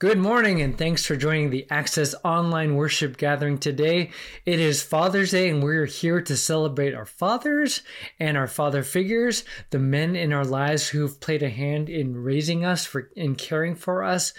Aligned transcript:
Good 0.00 0.16
morning, 0.16 0.62
and 0.62 0.78
thanks 0.78 1.04
for 1.04 1.14
joining 1.14 1.50
the 1.50 1.66
Access 1.68 2.14
Online 2.24 2.74
Worship 2.74 3.18
Gathering 3.18 3.58
today. 3.58 4.12
It 4.46 4.58
is 4.58 4.82
Father's 4.82 5.32
Day, 5.32 5.50
and 5.50 5.62
we're 5.62 5.84
here 5.84 6.22
to 6.22 6.38
celebrate 6.38 6.94
our 6.94 7.04
fathers 7.04 7.82
and 8.18 8.34
our 8.38 8.46
father 8.46 8.82
figures, 8.82 9.44
the 9.68 9.78
men 9.78 10.16
in 10.16 10.32
our 10.32 10.46
lives 10.46 10.88
who've 10.88 11.20
played 11.20 11.42
a 11.42 11.50
hand 11.50 11.90
in 11.90 12.16
raising 12.16 12.64
us, 12.64 12.86
for 12.86 13.10
in 13.14 13.34
caring 13.34 13.74
for 13.74 14.02
us. 14.02 14.32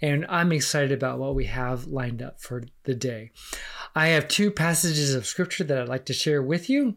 And 0.00 0.24
I'm 0.28 0.52
excited 0.52 0.92
about 0.92 1.18
what 1.18 1.34
we 1.34 1.46
have 1.46 1.88
lined 1.88 2.22
up 2.22 2.40
for 2.40 2.62
the 2.88 2.94
day. 2.94 3.30
I 3.94 4.08
have 4.08 4.28
two 4.28 4.50
passages 4.50 5.14
of 5.14 5.26
scripture 5.26 5.62
that 5.64 5.78
I'd 5.78 5.88
like 5.88 6.06
to 6.06 6.12
share 6.14 6.42
with 6.42 6.70
you. 6.70 6.96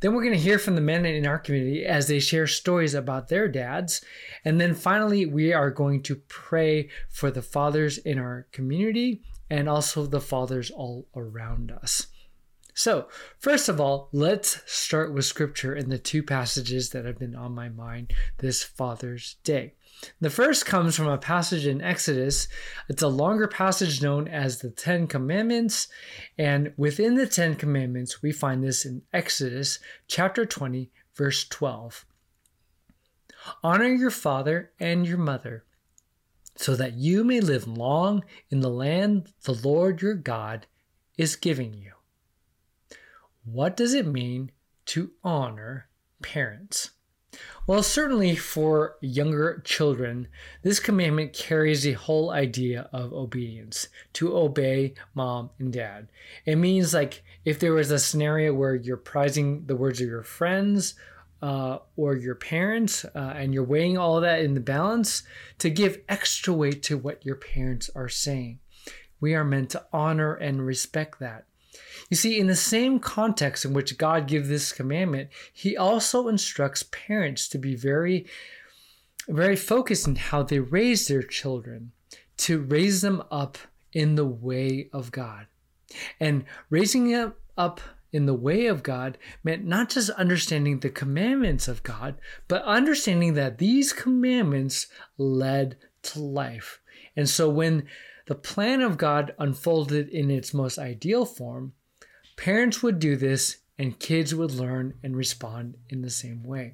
Then 0.00 0.14
we're 0.14 0.22
going 0.22 0.34
to 0.34 0.38
hear 0.38 0.58
from 0.58 0.74
the 0.74 0.80
men 0.80 1.06
in 1.06 1.26
our 1.26 1.38
community 1.38 1.84
as 1.84 2.06
they 2.06 2.20
share 2.20 2.46
stories 2.46 2.92
about 2.94 3.28
their 3.28 3.48
dads. 3.48 4.02
And 4.44 4.60
then 4.60 4.74
finally, 4.74 5.24
we 5.24 5.52
are 5.52 5.70
going 5.70 6.02
to 6.04 6.16
pray 6.28 6.90
for 7.08 7.30
the 7.30 7.42
fathers 7.42 7.96
in 7.98 8.18
our 8.18 8.46
community 8.52 9.22
and 9.48 9.66
also 9.68 10.04
the 10.04 10.20
fathers 10.20 10.70
all 10.70 11.08
around 11.16 11.72
us. 11.72 12.06
So, 12.74 13.08
first 13.38 13.68
of 13.68 13.80
all, 13.80 14.08
let's 14.12 14.60
start 14.70 15.12
with 15.12 15.24
scripture 15.24 15.74
in 15.74 15.88
the 15.88 15.98
two 15.98 16.22
passages 16.22 16.90
that 16.90 17.04
have 17.04 17.18
been 17.18 17.34
on 17.34 17.52
my 17.52 17.68
mind 17.68 18.12
this 18.38 18.62
Father's 18.62 19.36
Day. 19.42 19.74
The 20.20 20.30
first 20.30 20.66
comes 20.66 20.96
from 20.96 21.08
a 21.08 21.18
passage 21.18 21.66
in 21.66 21.82
Exodus. 21.82 22.48
It's 22.88 23.02
a 23.02 23.08
longer 23.08 23.48
passage 23.48 24.02
known 24.02 24.28
as 24.28 24.58
the 24.58 24.70
Ten 24.70 25.06
Commandments. 25.06 25.88
And 26.38 26.72
within 26.76 27.16
the 27.16 27.26
Ten 27.26 27.54
Commandments, 27.54 28.22
we 28.22 28.32
find 28.32 28.62
this 28.62 28.84
in 28.84 29.02
Exodus 29.12 29.78
chapter 30.08 30.46
20, 30.46 30.90
verse 31.14 31.46
12. 31.48 32.06
Honor 33.62 33.88
your 33.88 34.10
father 34.10 34.72
and 34.78 35.06
your 35.06 35.18
mother, 35.18 35.64
so 36.56 36.76
that 36.76 36.94
you 36.94 37.24
may 37.24 37.40
live 37.40 37.66
long 37.66 38.24
in 38.50 38.60
the 38.60 38.70
land 38.70 39.32
the 39.44 39.54
Lord 39.54 40.02
your 40.02 40.14
God 40.14 40.66
is 41.16 41.36
giving 41.36 41.74
you. 41.74 41.92
What 43.44 43.76
does 43.76 43.94
it 43.94 44.06
mean 44.06 44.52
to 44.86 45.12
honor 45.24 45.88
parents? 46.22 46.90
Well, 47.66 47.82
certainly 47.82 48.34
for 48.34 48.96
younger 49.00 49.62
children, 49.64 50.26
this 50.62 50.80
commandment 50.80 51.32
carries 51.32 51.84
the 51.84 51.92
whole 51.92 52.30
idea 52.30 52.88
of 52.92 53.12
obedience 53.12 53.88
to 54.14 54.36
obey 54.36 54.94
mom 55.14 55.50
and 55.58 55.72
dad. 55.72 56.08
It 56.44 56.56
means 56.56 56.92
like 56.92 57.22
if 57.44 57.60
there 57.60 57.72
was 57.72 57.90
a 57.90 57.98
scenario 57.98 58.52
where 58.54 58.74
you're 58.74 58.96
prizing 58.96 59.66
the 59.66 59.76
words 59.76 60.00
of 60.00 60.08
your 60.08 60.24
friends 60.24 60.94
uh, 61.42 61.78
or 61.96 62.16
your 62.16 62.34
parents 62.34 63.04
uh, 63.04 63.34
and 63.36 63.54
you're 63.54 63.64
weighing 63.64 63.96
all 63.96 64.20
that 64.20 64.40
in 64.40 64.54
the 64.54 64.60
balance, 64.60 65.22
to 65.58 65.70
give 65.70 66.02
extra 66.08 66.52
weight 66.52 66.82
to 66.82 66.98
what 66.98 67.24
your 67.24 67.36
parents 67.36 67.88
are 67.94 68.08
saying. 68.08 68.58
We 69.20 69.34
are 69.34 69.44
meant 69.44 69.70
to 69.70 69.86
honor 69.92 70.34
and 70.34 70.66
respect 70.66 71.20
that. 71.20 71.44
You 72.10 72.16
see, 72.16 72.38
in 72.40 72.48
the 72.48 72.56
same 72.56 72.98
context 72.98 73.64
in 73.64 73.72
which 73.72 73.98
God 73.98 74.26
gives 74.26 74.48
this 74.48 74.72
commandment, 74.72 75.30
he 75.52 75.76
also 75.76 76.28
instructs 76.28 76.82
parents 76.82 77.48
to 77.48 77.58
be 77.58 77.76
very, 77.76 78.26
very 79.28 79.56
focused 79.56 80.08
in 80.08 80.16
how 80.16 80.42
they 80.42 80.58
raise 80.58 81.06
their 81.06 81.22
children, 81.22 81.92
to 82.38 82.60
raise 82.60 83.00
them 83.00 83.22
up 83.30 83.58
in 83.92 84.16
the 84.16 84.26
way 84.26 84.88
of 84.92 85.12
God. 85.12 85.46
And 86.18 86.44
raising 86.68 87.10
them 87.10 87.34
up 87.56 87.80
in 88.12 88.26
the 88.26 88.34
way 88.34 88.66
of 88.66 88.82
God 88.82 89.18
meant 89.44 89.64
not 89.64 89.90
just 89.90 90.10
understanding 90.10 90.80
the 90.80 90.90
commandments 90.90 91.68
of 91.68 91.82
God, 91.82 92.16
but 92.48 92.62
understanding 92.64 93.34
that 93.34 93.58
these 93.58 93.92
commandments 93.92 94.88
led 95.16 95.76
to 96.02 96.20
life. 96.20 96.80
And 97.16 97.28
so 97.28 97.48
when 97.48 97.86
the 98.30 98.36
plan 98.36 98.80
of 98.80 98.96
God 98.96 99.34
unfolded 99.40 100.08
in 100.08 100.30
its 100.30 100.54
most 100.54 100.78
ideal 100.78 101.26
form, 101.26 101.72
Parents 102.40 102.82
would 102.82 102.98
do 102.98 103.16
this, 103.16 103.58
and 103.78 103.98
kids 103.98 104.34
would 104.34 104.52
learn 104.52 104.94
and 105.02 105.14
respond 105.14 105.76
in 105.90 106.00
the 106.00 106.08
same 106.08 106.42
way. 106.42 106.72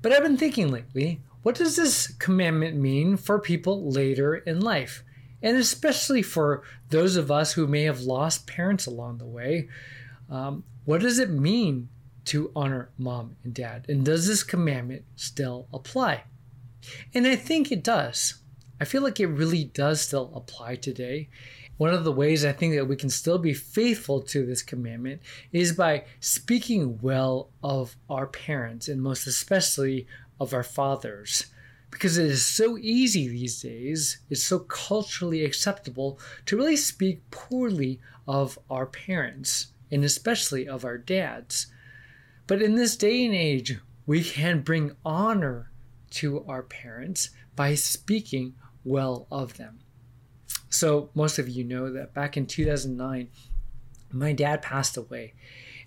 But 0.00 0.12
I've 0.12 0.22
been 0.22 0.36
thinking 0.36 0.70
lately, 0.70 1.20
what 1.42 1.56
does 1.56 1.74
this 1.74 2.06
commandment 2.18 2.76
mean 2.76 3.16
for 3.16 3.40
people 3.40 3.90
later 3.90 4.36
in 4.36 4.60
life? 4.60 5.02
And 5.42 5.56
especially 5.56 6.22
for 6.22 6.62
those 6.90 7.16
of 7.16 7.32
us 7.32 7.54
who 7.54 7.66
may 7.66 7.82
have 7.82 8.02
lost 8.02 8.46
parents 8.46 8.86
along 8.86 9.18
the 9.18 9.26
way, 9.26 9.68
um, 10.30 10.62
what 10.84 11.00
does 11.00 11.18
it 11.18 11.30
mean 11.30 11.88
to 12.26 12.52
honor 12.54 12.90
mom 12.98 13.34
and 13.42 13.52
dad? 13.52 13.86
And 13.88 14.04
does 14.04 14.28
this 14.28 14.44
commandment 14.44 15.02
still 15.16 15.66
apply? 15.72 16.22
And 17.12 17.26
I 17.26 17.34
think 17.34 17.72
it 17.72 17.82
does. 17.82 18.39
I 18.80 18.86
feel 18.86 19.02
like 19.02 19.20
it 19.20 19.26
really 19.26 19.64
does 19.64 20.00
still 20.00 20.32
apply 20.34 20.76
today. 20.76 21.28
One 21.76 21.92
of 21.92 22.04
the 22.04 22.12
ways 22.12 22.44
I 22.44 22.52
think 22.52 22.74
that 22.74 22.88
we 22.88 22.96
can 22.96 23.10
still 23.10 23.38
be 23.38 23.52
faithful 23.52 24.22
to 24.22 24.46
this 24.46 24.62
commandment 24.62 25.20
is 25.52 25.72
by 25.72 26.04
speaking 26.18 26.98
well 27.02 27.50
of 27.62 27.96
our 28.08 28.26
parents 28.26 28.88
and 28.88 29.02
most 29.02 29.26
especially 29.26 30.06
of 30.40 30.54
our 30.54 30.62
fathers. 30.62 31.46
Because 31.90 32.16
it 32.16 32.26
is 32.26 32.44
so 32.44 32.78
easy 32.78 33.28
these 33.28 33.60
days, 33.60 34.18
it's 34.30 34.42
so 34.42 34.60
culturally 34.60 35.44
acceptable 35.44 36.18
to 36.46 36.56
really 36.56 36.76
speak 36.76 37.28
poorly 37.30 38.00
of 38.26 38.58
our 38.70 38.86
parents 38.86 39.72
and 39.90 40.04
especially 40.04 40.68
of 40.68 40.84
our 40.84 40.96
dads. 40.96 41.66
But 42.46 42.62
in 42.62 42.76
this 42.76 42.96
day 42.96 43.24
and 43.26 43.34
age, 43.34 43.78
we 44.06 44.22
can 44.24 44.62
bring 44.62 44.96
honor 45.04 45.70
to 46.10 46.44
our 46.46 46.62
parents 46.62 47.30
by 47.56 47.74
speaking 47.74 48.54
well 48.84 49.26
of 49.30 49.56
them. 49.56 49.80
So, 50.68 51.10
most 51.14 51.38
of 51.38 51.48
you 51.48 51.64
know 51.64 51.92
that 51.92 52.14
back 52.14 52.36
in 52.36 52.46
2009, 52.46 53.28
my 54.12 54.32
dad 54.32 54.62
passed 54.62 54.96
away. 54.96 55.34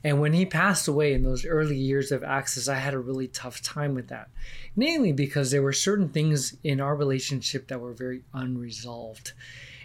And 0.04 0.20
when 0.20 0.34
he 0.34 0.46
passed 0.46 0.88
away 0.88 1.14
in 1.14 1.24
those 1.24 1.46
early 1.46 1.78
years 1.78 2.12
of 2.12 2.24
Access, 2.24 2.68
I 2.68 2.76
had 2.76 2.94
a 2.94 3.00
really 3.00 3.28
tough 3.28 3.62
time 3.62 3.96
with 3.96 4.10
that. 4.10 4.30
Mainly 4.76 5.14
because 5.14 5.52
there 5.52 5.62
were 5.62 5.74
certain 5.74 6.10
things 6.10 6.58
in 6.64 6.82
our 6.82 6.96
relationship 6.96 7.70
that 7.70 7.80
were 7.80 7.94
very 7.94 8.24
unresolved. 8.34 9.32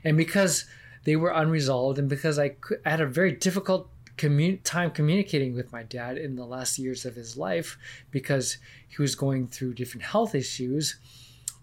And 0.02 0.16
because 0.16 0.64
they 1.04 1.14
were 1.14 1.30
unresolved, 1.30 1.98
and 1.98 2.08
because 2.08 2.38
I, 2.38 2.56
had 2.84 3.00
a 3.00 3.06
very 3.06 3.32
difficult 3.32 3.88
commun- 4.16 4.58
time 4.64 4.90
communicating 4.90 5.54
with 5.54 5.72
my 5.72 5.84
dad 5.84 6.18
in 6.18 6.34
the 6.34 6.44
last 6.44 6.78
years 6.80 7.04
of 7.04 7.14
his 7.14 7.36
life, 7.36 7.78
because 8.10 8.58
he 8.88 9.00
was 9.00 9.14
going 9.14 9.46
through 9.46 9.74
different 9.74 10.04
health 10.04 10.34
issues, 10.34 10.98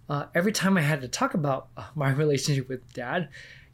uh, 0.09 0.25
every 0.33 0.51
time 0.51 0.77
I 0.77 0.81
had 0.81 1.01
to 1.01 1.07
talk 1.07 1.33
about 1.33 1.67
uh, 1.75 1.85
my 1.95 2.11
relationship 2.23 2.69
with 2.69 2.93
dad, 2.93 3.29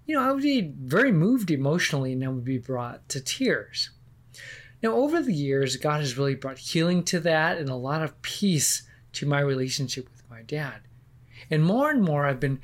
you 0.06 0.16
know, 0.16 0.24
I 0.24 0.32
would 0.32 0.44
be 0.44 0.62
very 0.62 1.12
moved 1.12 1.52
emotionally 1.52 2.14
and 2.14 2.24
I 2.24 2.30
would 2.30 2.46
be 2.46 2.58
brought 2.58 3.08
to 3.10 3.22
tears. 3.22 3.92
Now, 4.82 4.94
over 4.94 5.22
the 5.22 5.34
years, 5.34 5.78
God 5.78 6.00
has 6.00 6.18
really 6.18 6.36
brought 6.36 6.58
healing 6.58 7.04
to 7.06 7.20
that 7.20 7.58
and 7.58 7.70
a 7.70 7.76
lot 7.76 8.02
of 8.02 8.20
peace 8.22 8.84
to 9.14 9.28
my 9.28 9.40
relationship 9.40 10.10
with 10.10 10.28
my 10.30 10.42
dad. 10.42 10.82
And 11.50 11.64
more 11.64 11.92
and 11.92 12.02
more, 12.02 12.26
I've 12.26 12.40
been 12.40 12.60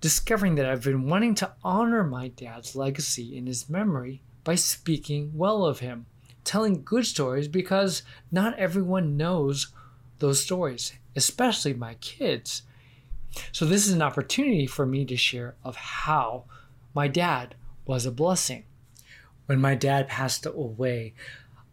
discovering 0.00 0.56
that 0.56 0.66
I've 0.66 0.82
been 0.82 1.08
wanting 1.08 1.34
to 1.36 1.52
honor 1.64 2.04
my 2.04 2.28
dad's 2.28 2.76
legacy 2.76 3.36
in 3.36 3.46
his 3.46 3.70
memory 3.70 4.20
by 4.44 4.56
speaking 4.56 5.30
well 5.34 5.64
of 5.64 5.78
him, 5.78 6.06
telling 6.44 6.82
good 6.82 7.06
stories 7.06 7.48
because 7.48 8.02
not 8.30 8.58
everyone 8.58 9.16
knows 9.16 9.68
those 10.18 10.42
stories, 10.42 10.92
especially 11.16 11.72
my 11.72 11.94
kids. 11.94 12.62
So 13.52 13.64
this 13.64 13.86
is 13.86 13.92
an 13.92 14.02
opportunity 14.02 14.66
for 14.66 14.86
me 14.86 15.04
to 15.04 15.16
share 15.16 15.54
of 15.64 15.76
how 15.76 16.44
my 16.94 17.08
dad 17.08 17.54
was 17.86 18.06
a 18.06 18.12
blessing. 18.12 18.64
When 19.46 19.60
my 19.60 19.74
dad 19.74 20.08
passed 20.08 20.46
away, 20.46 21.14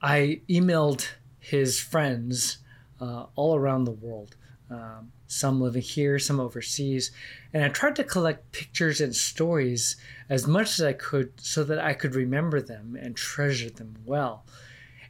I 0.01 0.41
emailed 0.49 1.07
his 1.39 1.79
friends 1.79 2.59
uh, 2.99 3.25
all 3.35 3.55
around 3.55 3.85
the 3.85 3.91
world, 3.91 4.35
um, 4.69 5.11
some 5.27 5.61
living 5.61 5.81
here, 5.81 6.19
some 6.19 6.39
overseas, 6.39 7.11
and 7.53 7.63
I 7.63 7.69
tried 7.69 7.95
to 7.97 8.03
collect 8.03 8.51
pictures 8.51 9.01
and 9.01 9.15
stories 9.15 9.97
as 10.29 10.47
much 10.47 10.79
as 10.79 10.81
I 10.81 10.93
could 10.93 11.31
so 11.39 11.63
that 11.63 11.79
I 11.79 11.93
could 11.93 12.15
remember 12.15 12.61
them 12.61 12.97
and 12.99 13.15
treasure 13.15 13.69
them 13.69 13.95
well. 14.05 14.45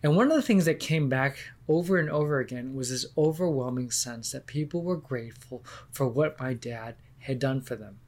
And 0.01 0.15
one 0.15 0.29
of 0.29 0.35
the 0.35 0.41
things 0.41 0.65
that 0.65 0.79
came 0.79 1.09
back 1.09 1.37
over 1.69 1.97
and 1.97 2.09
over 2.09 2.39
again 2.39 2.73
was 2.73 2.89
this 2.89 3.05
overwhelming 3.17 3.91
sense 3.91 4.31
that 4.31 4.47
people 4.47 4.81
were 4.81 4.97
grateful 4.97 5.63
for 5.91 6.07
what 6.07 6.39
my 6.39 6.53
dad 6.53 6.95
had 7.19 7.39
done 7.39 7.61
for 7.61 7.75
them. 7.75 7.99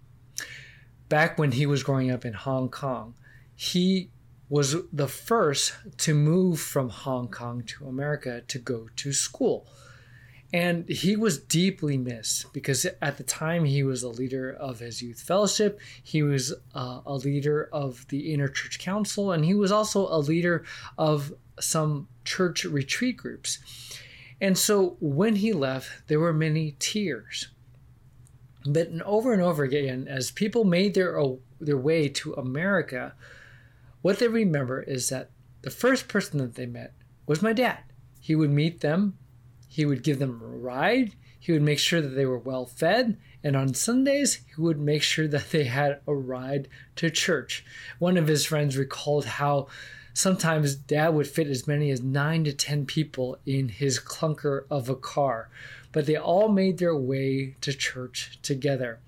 Back 1.08 1.38
when 1.38 1.52
he 1.52 1.66
was 1.66 1.84
growing 1.84 2.10
up 2.10 2.26
in 2.26 2.34
Hong 2.34 2.70
Kong, 2.70 3.14
he 3.56 4.10
was 4.50 4.76
the 4.92 5.08
first 5.08 5.74
to 5.98 6.14
move 6.14 6.60
from 6.60 6.90
Hong 6.90 7.30
Kong 7.30 7.64
to 7.68 7.86
America 7.86 8.42
to 8.48 8.60
go 8.60 8.90
to 8.98 9.14
school. 9.14 9.68
And 10.54 10.90
he 10.90 11.16
was 11.16 11.38
deeply 11.38 11.98
missed 11.98 12.52
because 12.52 12.86
at 13.02 13.18
the 13.18 13.24
time 13.24 13.64
he 13.64 13.84
was 13.84 14.04
a 14.04 14.10
leader 14.10 14.52
of 14.52 14.80
his 14.80 15.02
youth 15.02 15.22
fellowship. 15.22 15.80
He 16.04 16.24
was 16.24 16.54
uh, 16.76 17.00
a 17.06 17.16
leader 17.16 17.70
of 17.72 18.06
the 18.10 18.34
Inner 18.34 18.50
Church 18.50 18.80
Council, 18.80 19.32
and 19.32 19.46
he 19.46 19.54
was 19.54 19.72
also 19.72 20.08
a 20.08 20.20
leader 20.20 20.66
of 20.98 21.32
some 21.60 22.08
church 22.26 22.64
retreat 22.66 23.18
groups. 23.18 23.60
And 24.40 24.58
so 24.58 24.98
when 25.00 25.38
he 25.38 25.54
left, 25.54 26.08
there 26.08 26.20
were 26.20 26.34
many 26.34 26.76
tears. 26.80 27.50
But 28.66 28.90
over 29.06 29.34
and 29.34 29.42
over 29.42 29.64
again, 29.64 30.08
as 30.08 30.32
people 30.32 30.64
made 30.64 30.94
their 30.94 31.20
oh, 31.20 31.40
their 31.60 31.78
way 31.78 32.10
to 32.10 32.34
America, 32.34 33.14
what 34.02 34.20
they 34.20 34.28
remember 34.28 34.82
is 34.82 35.10
that 35.10 35.32
the 35.62 35.70
first 35.70 36.08
person 36.08 36.40
that 36.40 36.56
they 36.56 36.66
met 36.66 36.94
was 37.28 37.42
my 37.42 37.54
dad. 37.54 37.80
He 38.20 38.36
would 38.36 38.52
meet 38.52 38.82
them, 38.82 39.18
he 39.68 39.86
would 39.86 40.04
give 40.04 40.20
them 40.20 40.42
a 40.44 40.48
ride, 40.48 41.14
he 41.40 41.52
would 41.52 41.62
make 41.62 41.80
sure 41.80 42.02
that 42.02 42.10
they 42.10 42.26
were 42.26 42.38
well 42.38 42.66
fed, 42.66 43.18
and 43.44 43.56
on 43.56 43.74
Sundays, 43.74 44.42
he 44.56 44.62
would 44.62 44.80
make 44.80 45.02
sure 45.02 45.28
that 45.28 45.50
they 45.50 45.64
had 45.64 46.02
a 46.06 46.14
ride 46.14 46.68
to 46.98 47.10
church. 47.10 47.66
One 47.98 48.18
of 48.18 48.28
his 48.28 48.46
friends 48.46 48.78
recalled 48.78 49.26
how 49.26 49.68
sometimes 50.14 50.76
dad 50.76 51.10
would 51.10 51.28
fit 51.28 51.48
as 51.48 51.68
many 51.68 51.92
as 51.92 52.02
nine 52.02 52.44
to 52.44 52.54
ten 52.54 52.86
people 52.86 53.38
in 53.46 53.70
his 53.70 54.00
clunker 54.00 54.66
of 54.70 54.90
a 54.90 54.96
car, 54.96 55.50
but 55.92 56.06
they 56.06 56.16
all 56.16 56.50
made 56.50 56.78
their 56.78 56.96
way 56.96 57.56
to 57.62 57.74
church 57.74 58.40
together. 58.42 59.00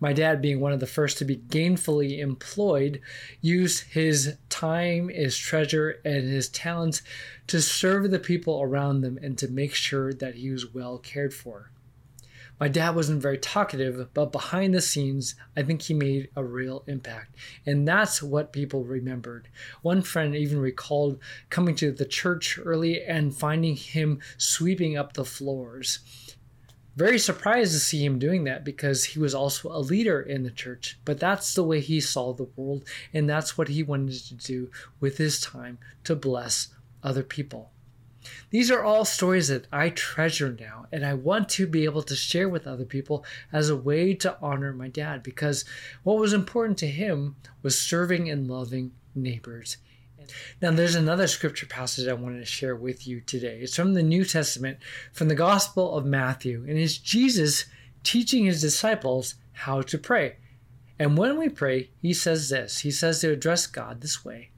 My 0.00 0.12
dad, 0.12 0.42
being 0.42 0.60
one 0.60 0.72
of 0.72 0.80
the 0.80 0.86
first 0.86 1.18
to 1.18 1.24
be 1.24 1.36
gainfully 1.36 2.18
employed, 2.18 3.00
used 3.40 3.92
his 3.92 4.36
time, 4.48 5.08
his 5.08 5.36
treasure, 5.36 6.00
and 6.04 6.24
his 6.24 6.48
talents 6.48 7.02
to 7.46 7.62
serve 7.62 8.10
the 8.10 8.18
people 8.18 8.60
around 8.60 9.00
them 9.00 9.18
and 9.22 9.38
to 9.38 9.48
make 9.48 9.74
sure 9.74 10.12
that 10.12 10.34
he 10.34 10.50
was 10.50 10.74
well 10.74 10.98
cared 10.98 11.32
for. 11.32 11.70
My 12.58 12.68
dad 12.68 12.94
wasn't 12.94 13.20
very 13.20 13.36
talkative, 13.36 14.08
but 14.14 14.32
behind 14.32 14.72
the 14.72 14.80
scenes, 14.80 15.34
I 15.54 15.62
think 15.62 15.82
he 15.82 15.94
made 15.94 16.30
a 16.34 16.42
real 16.42 16.84
impact. 16.86 17.36
And 17.66 17.86
that's 17.86 18.22
what 18.22 18.52
people 18.52 18.82
remembered. 18.82 19.48
One 19.82 20.00
friend 20.00 20.34
even 20.34 20.58
recalled 20.58 21.18
coming 21.50 21.74
to 21.76 21.92
the 21.92 22.06
church 22.06 22.58
early 22.62 23.02
and 23.02 23.36
finding 23.36 23.76
him 23.76 24.20
sweeping 24.38 24.96
up 24.96 25.12
the 25.12 25.24
floors. 25.24 25.98
Very 26.96 27.18
surprised 27.18 27.72
to 27.72 27.78
see 27.78 28.02
him 28.02 28.18
doing 28.18 28.44
that 28.44 28.64
because 28.64 29.04
he 29.04 29.18
was 29.18 29.34
also 29.34 29.70
a 29.70 29.80
leader 29.80 30.18
in 30.18 30.42
the 30.42 30.50
church, 30.50 30.98
but 31.04 31.20
that's 31.20 31.52
the 31.52 31.62
way 31.62 31.80
he 31.80 32.00
saw 32.00 32.32
the 32.32 32.48
world, 32.56 32.88
and 33.12 33.28
that's 33.28 33.58
what 33.58 33.68
he 33.68 33.82
wanted 33.82 34.14
to 34.24 34.34
do 34.34 34.70
with 34.98 35.18
his 35.18 35.38
time 35.38 35.76
to 36.04 36.16
bless 36.16 36.68
other 37.02 37.22
people. 37.22 37.70
These 38.50 38.70
are 38.70 38.82
all 38.82 39.04
stories 39.04 39.48
that 39.48 39.66
I 39.72 39.90
treasure 39.90 40.56
now, 40.58 40.86
and 40.92 41.04
I 41.04 41.14
want 41.14 41.48
to 41.50 41.66
be 41.66 41.84
able 41.84 42.02
to 42.02 42.16
share 42.16 42.48
with 42.48 42.66
other 42.66 42.84
people 42.84 43.24
as 43.52 43.68
a 43.68 43.76
way 43.76 44.14
to 44.14 44.36
honor 44.40 44.72
my 44.72 44.88
dad 44.88 45.22
because 45.22 45.64
what 46.02 46.18
was 46.18 46.32
important 46.32 46.78
to 46.78 46.86
him 46.86 47.36
was 47.62 47.78
serving 47.78 48.30
and 48.30 48.48
loving 48.48 48.92
neighbors. 49.14 49.78
Now, 50.60 50.72
there's 50.72 50.94
another 50.94 51.26
scripture 51.26 51.66
passage 51.66 52.08
I 52.08 52.14
wanted 52.14 52.40
to 52.40 52.46
share 52.46 52.74
with 52.74 53.06
you 53.06 53.20
today. 53.20 53.60
It's 53.60 53.76
from 53.76 53.94
the 53.94 54.02
New 54.02 54.24
Testament, 54.24 54.78
from 55.12 55.28
the 55.28 55.34
Gospel 55.34 55.96
of 55.96 56.04
Matthew, 56.04 56.64
and 56.68 56.78
it's 56.78 56.98
Jesus 56.98 57.66
teaching 58.02 58.44
his 58.44 58.60
disciples 58.60 59.34
how 59.52 59.82
to 59.82 59.98
pray. 59.98 60.36
And 60.98 61.16
when 61.16 61.38
we 61.38 61.48
pray, 61.48 61.90
he 62.00 62.12
says 62.12 62.48
this 62.48 62.80
He 62.80 62.90
says 62.90 63.20
to 63.20 63.32
address 63.32 63.66
God 63.66 64.00
this 64.00 64.24
way 64.24 64.50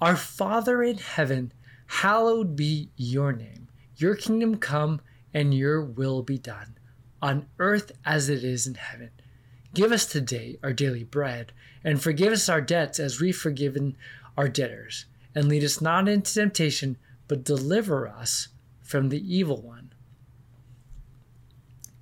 Our 0.00 0.16
Father 0.16 0.82
in 0.82 0.98
heaven, 0.98 1.52
Hallowed 1.88 2.54
be 2.54 2.90
your 2.96 3.32
name. 3.32 3.68
Your 3.96 4.14
kingdom 4.14 4.58
come 4.58 5.00
and 5.34 5.52
your 5.52 5.82
will 5.82 6.22
be 6.22 6.38
done, 6.38 6.78
on 7.20 7.46
earth 7.58 7.92
as 8.04 8.28
it 8.28 8.44
is 8.44 8.66
in 8.66 8.74
heaven. 8.74 9.10
Give 9.74 9.90
us 9.90 10.06
today 10.06 10.58
our 10.62 10.72
daily 10.72 11.04
bread, 11.04 11.52
and 11.82 12.00
forgive 12.00 12.32
us 12.32 12.48
our 12.48 12.60
debts 12.60 13.00
as 13.00 13.20
we've 13.20 13.36
forgiven 13.36 13.96
our 14.36 14.48
debtors. 14.48 15.06
And 15.34 15.48
lead 15.48 15.64
us 15.64 15.80
not 15.80 16.08
into 16.08 16.32
temptation, 16.32 16.96
but 17.26 17.44
deliver 17.44 18.06
us 18.06 18.48
from 18.82 19.08
the 19.08 19.36
evil 19.36 19.60
one. 19.60 19.92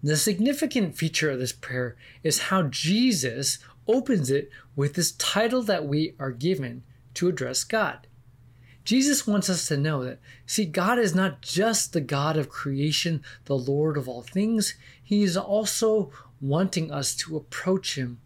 The 0.02 0.16
significant 0.16 0.96
feature 0.96 1.30
of 1.30 1.38
this 1.38 1.52
prayer 1.52 1.96
is 2.22 2.42
how 2.42 2.64
Jesus 2.64 3.58
opens 3.88 4.30
it 4.30 4.50
with 4.74 4.94
this 4.94 5.12
title 5.12 5.62
that 5.62 5.86
we 5.86 6.14
are 6.18 6.30
given 6.32 6.82
to 7.14 7.28
address 7.28 7.64
God. 7.64 8.06
Jesus 8.86 9.26
wants 9.26 9.50
us 9.50 9.66
to 9.66 9.76
know 9.76 10.04
that, 10.04 10.20
see, 10.46 10.64
God 10.64 11.00
is 11.00 11.12
not 11.12 11.42
just 11.42 11.92
the 11.92 12.00
God 12.00 12.36
of 12.36 12.48
creation, 12.48 13.20
the 13.46 13.58
Lord 13.58 13.96
of 13.96 14.08
all 14.08 14.22
things. 14.22 14.76
He 15.02 15.24
is 15.24 15.36
also 15.36 16.12
wanting 16.40 16.92
us 16.92 17.16
to 17.16 17.36
approach 17.36 17.98
Him 17.98 18.20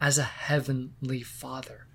as 0.00 0.16
a 0.16 0.22
heavenly 0.22 1.22
Father, 1.22 1.88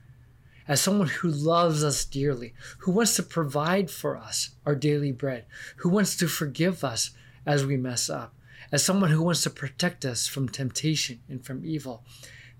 as 0.67 0.81
someone 0.81 1.07
who 1.07 1.29
loves 1.29 1.85
us 1.85 2.03
dearly, 2.03 2.53
who 2.79 2.91
wants 2.91 3.15
to 3.15 3.23
provide 3.23 3.89
for 3.89 4.17
us 4.17 4.49
our 4.65 4.75
daily 4.75 5.13
bread, 5.13 5.45
who 5.77 5.87
wants 5.87 6.17
to 6.17 6.27
forgive 6.27 6.83
us 6.83 7.11
as 7.45 7.65
we 7.65 7.77
mess 7.77 8.09
up, 8.09 8.35
as 8.73 8.83
someone 8.83 9.11
who 9.11 9.23
wants 9.23 9.43
to 9.43 9.49
protect 9.49 10.03
us 10.03 10.27
from 10.27 10.49
temptation 10.49 11.21
and 11.29 11.45
from 11.45 11.63
evil. 11.63 12.03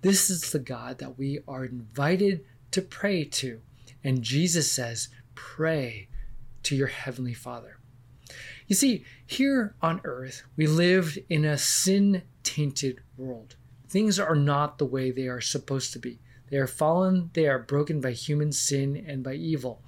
This 0.02 0.30
is 0.30 0.52
the 0.52 0.60
God 0.60 1.00
that 1.00 1.18
we 1.18 1.40
are 1.46 1.66
invited 1.66 2.46
to 2.72 2.82
pray 2.82 3.26
to. 3.26 3.60
And 4.04 4.24
Jesus 4.24 4.72
says, 4.72 5.10
pray 5.42 6.08
to 6.62 6.76
your 6.76 6.88
Heavenly 6.88 7.34
Father. 7.34 7.78
You 8.68 8.76
see, 8.76 9.04
here 9.26 9.76
on 9.82 10.00
earth, 10.04 10.44
we 10.56 10.68
lived 10.68 11.20
in 11.30 11.46
a 11.46 11.58
sin 11.58 12.24
tainted 12.44 13.02
world. 13.18 13.56
Things 13.90 14.20
are 14.20 14.36
not 14.36 14.78
the 14.78 14.86
way 14.86 15.10
they 15.10 15.28
are 15.28 15.42
supposed 15.42 15.94
to 15.94 16.00
be. 16.00 16.20
They 16.50 16.58
are 16.58 16.68
fallen, 16.68 17.32
they 17.34 17.48
are 17.48 17.60
broken 17.60 18.02
by 18.02 18.12
human 18.12 18.52
sin 18.52 19.04
and 19.08 19.24
by 19.24 19.34
evil, 19.34 19.82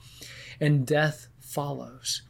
and 0.59 0.87
death 0.87 1.27
follows. 1.39 2.23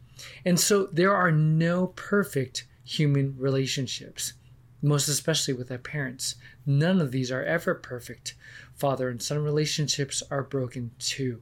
And 0.44 0.60
so 0.60 0.88
there 0.92 1.14
are 1.14 1.32
no 1.32 1.88
perfect 1.88 2.66
human 2.84 3.36
relationships, 3.38 4.34
most 4.82 5.08
especially 5.08 5.54
with 5.54 5.70
our 5.70 5.78
parents. 5.78 6.36
None 6.66 7.00
of 7.00 7.10
these 7.10 7.32
are 7.32 7.44
ever 7.44 7.74
perfect. 7.74 8.34
Father 8.74 9.08
and 9.08 9.22
son 9.22 9.38
relationships 9.38 10.22
are 10.30 10.42
broken 10.42 10.90
too. 10.98 11.40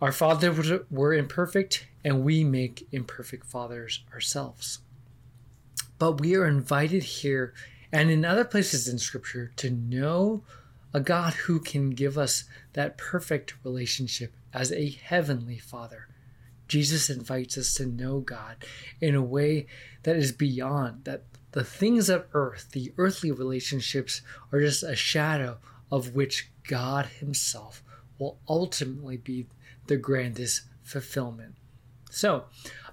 Our 0.00 0.12
fathers 0.12 0.80
were 0.90 1.14
imperfect, 1.14 1.86
and 2.04 2.24
we 2.24 2.44
make 2.44 2.88
imperfect 2.92 3.46
fathers 3.46 4.04
ourselves. 4.12 4.80
But 5.98 6.20
we 6.20 6.34
are 6.34 6.46
invited 6.46 7.02
here 7.02 7.54
and 7.92 8.10
in 8.10 8.24
other 8.24 8.44
places 8.44 8.88
in 8.88 8.98
Scripture 8.98 9.52
to 9.56 9.70
know 9.70 10.42
a 10.92 11.00
God 11.00 11.34
who 11.34 11.60
can 11.60 11.90
give 11.90 12.18
us 12.18 12.44
that 12.72 12.98
perfect 12.98 13.54
relationship 13.64 14.34
as 14.52 14.72
a 14.72 14.90
heavenly 14.90 15.58
Father. 15.58 16.08
Jesus 16.66 17.08
invites 17.08 17.56
us 17.56 17.74
to 17.74 17.86
know 17.86 18.20
God 18.20 18.64
in 19.00 19.14
a 19.14 19.22
way 19.22 19.66
that 20.02 20.16
is 20.16 20.32
beyond 20.32 21.04
that 21.04 21.22
the 21.52 21.64
things 21.64 22.08
of 22.08 22.26
earth, 22.32 22.70
the 22.72 22.92
earthly 22.98 23.30
relationships, 23.30 24.22
are 24.50 24.60
just 24.60 24.82
a 24.82 24.96
shadow 24.96 25.58
of 25.90 26.14
which 26.16 26.50
God 26.66 27.06
Himself 27.06 27.84
will 28.18 28.38
ultimately 28.48 29.16
be 29.16 29.46
the 29.86 29.96
grandest 29.96 30.62
fulfillment. 30.82 31.54
So, 32.10 32.44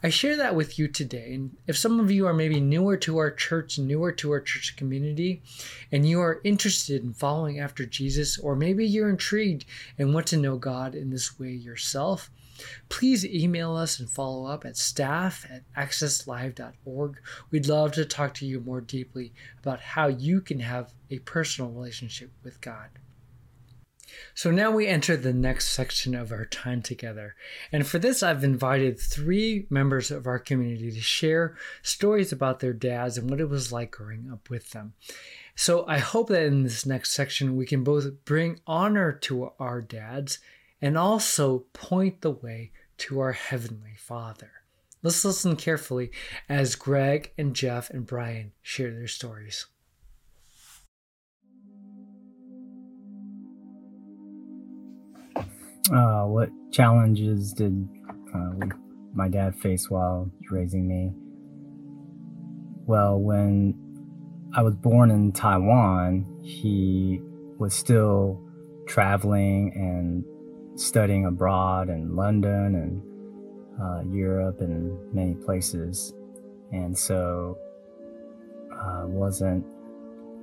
I 0.04 0.10
share 0.10 0.36
that 0.38 0.56
with 0.56 0.80
you 0.80 0.88
today. 0.88 1.36
And 1.36 1.56
if 1.68 1.78
some 1.78 2.00
of 2.00 2.10
you 2.10 2.26
are 2.26 2.34
maybe 2.34 2.60
newer 2.60 2.98
to 2.98 3.20
our 3.20 3.30
church, 3.30 3.78
newer 3.78 4.12
to 4.14 4.32
our 4.32 4.42
church 4.42 4.76
community, 4.76 5.44
and 5.92 6.10
you 6.10 6.20
are 6.22 6.42
interested 6.44 7.04
in 7.04 7.14
following 7.14 7.60
after 7.60 7.86
Jesus, 7.86 8.40
or 8.40 8.56
maybe 8.56 8.84
you're 8.84 9.12
intrigued 9.12 9.66
and 10.00 10.12
want 10.12 10.26
to 10.28 10.38
know 10.38 10.58
God 10.58 10.96
in 10.96 11.12
this 11.12 11.40
way 11.40 11.52
yourself, 11.52 12.32
please 12.90 13.24
email 13.24 13.76
us 13.76 14.00
and 14.00 14.10
follow 14.10 14.48
up 14.48 14.66
at 14.66 14.76
staff 14.76 15.46
at 15.52 15.62
accesslive.org. 15.76 17.22
We'd 17.52 17.68
love 17.68 17.92
to 17.92 18.06
talk 18.06 18.34
to 18.36 18.46
you 18.48 18.60
more 18.60 18.82
deeply 18.82 19.34
about 19.62 19.82
how 19.82 20.08
you 20.08 20.42
can 20.42 20.62
have 20.62 20.94
a 21.12 21.20
personal 21.20 21.70
relationship 21.70 22.32
with 22.44 22.60
God. 22.60 22.90
So 24.34 24.52
now 24.52 24.72
we 24.72 24.88
enter 24.88 25.18
the 25.18 25.34
next 25.34 25.70
section 25.70 26.16
of 26.16 26.32
our 26.32 26.46
time 26.46 26.82
together. 26.82 27.36
And 27.72 27.86
for 27.86 28.00
this, 28.00 28.24
I've 28.24 28.44
invited 28.44 29.00
three 29.00 29.68
members 29.70 30.12
of 30.12 30.28
our 30.28 30.40
community 30.40 30.92
to 30.92 31.02
share 31.02 31.56
stories 31.82 32.32
about 32.32 32.60
their 32.60 32.74
dads 32.74 33.18
and 33.18 33.30
what 33.30 33.42
it 33.42 33.50
was 33.50 33.72
like 33.72 33.92
growing 33.92 34.30
up 34.32 34.50
with 34.50 34.72
them. 34.72 34.94
So 35.56 35.86
I 35.88 36.00
hope 36.00 36.30
that 36.30 36.44
in 36.44 36.64
this 36.64 36.86
next 36.86 37.12
section, 37.12 37.56
we 37.56 37.66
can 37.66 37.84
both 37.84 38.26
bring 38.26 38.60
honor 38.66 39.12
to 39.24 39.52
our 39.60 39.82
dads 39.82 40.40
and 40.82 40.98
also 40.98 41.66
point 41.74 42.22
the 42.22 42.32
way 42.32 42.72
to 42.98 43.20
our 43.20 43.34
Heavenly 43.34 43.96
Father. 43.98 44.52
Let's 45.04 45.26
listen 45.26 45.56
carefully 45.56 46.12
as 46.48 46.76
Greg 46.76 47.32
and 47.38 47.56
Jeff 47.56 47.90
and 47.90 48.06
Brian 48.06 48.52
share 48.62 48.92
their 48.92 49.08
stories. 49.08 49.66
Uh, 55.94 56.24
what 56.24 56.50
challenges 56.72 57.52
did 57.52 57.88
uh, 58.34 58.52
my 59.14 59.28
dad 59.28 59.56
face 59.56 59.90
while 59.90 60.32
raising 60.50 60.88
me? 60.88 61.12
Well, 62.86 63.20
when 63.20 63.76
I 64.56 64.64
was 64.64 64.76
born 64.76 65.12
in 65.12 65.34
Taiwan, 65.34 66.26
he 66.44 67.20
was 67.58 67.74
still 67.74 68.42
traveling 68.88 69.74
and 69.76 70.24
studying 70.80 71.26
abroad 71.26 71.90
in 71.90 72.16
London 72.16 72.76
and 72.76 73.82
uh, 73.82 74.02
Europe 74.14 74.62
and 74.62 75.14
many 75.14 75.36
places. 75.36 76.14
And 76.72 76.98
so 76.98 77.58
uh, 78.74 79.04
wasn't 79.08 79.66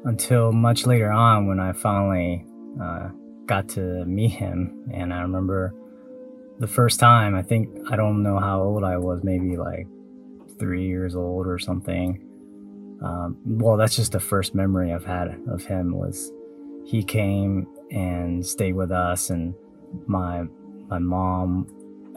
until 0.04 0.52
much 0.52 0.86
later 0.86 1.10
on 1.10 1.46
when 1.46 1.58
I 1.58 1.72
finally 1.72 2.44
uh, 2.82 3.08
got 3.48 3.68
to 3.70 4.04
meet 4.04 4.30
him. 4.30 4.88
And 4.92 5.12
I 5.12 5.22
remember 5.22 5.74
the 6.58 6.66
first 6.66 7.00
time, 7.00 7.34
I 7.34 7.42
think, 7.42 7.68
I 7.90 7.96
don't 7.96 8.22
know 8.22 8.38
how 8.38 8.62
old 8.62 8.84
I 8.84 8.96
was, 8.98 9.24
maybe 9.24 9.56
like 9.56 9.86
three 10.58 10.86
years 10.86 11.16
old 11.16 11.46
or 11.46 11.58
something. 11.58 12.24
Um, 13.02 13.38
well, 13.44 13.76
that's 13.76 13.96
just 13.96 14.12
the 14.12 14.20
first 14.20 14.54
memory 14.54 14.92
I've 14.92 15.04
had 15.04 15.40
of 15.48 15.64
him 15.64 15.96
was 15.96 16.32
he 16.84 17.02
came 17.02 17.66
and 17.90 18.44
stayed 18.44 18.74
with 18.74 18.90
us 18.90 19.30
and 19.30 19.54
my 20.06 20.44
my 20.88 20.98
mom 20.98 21.66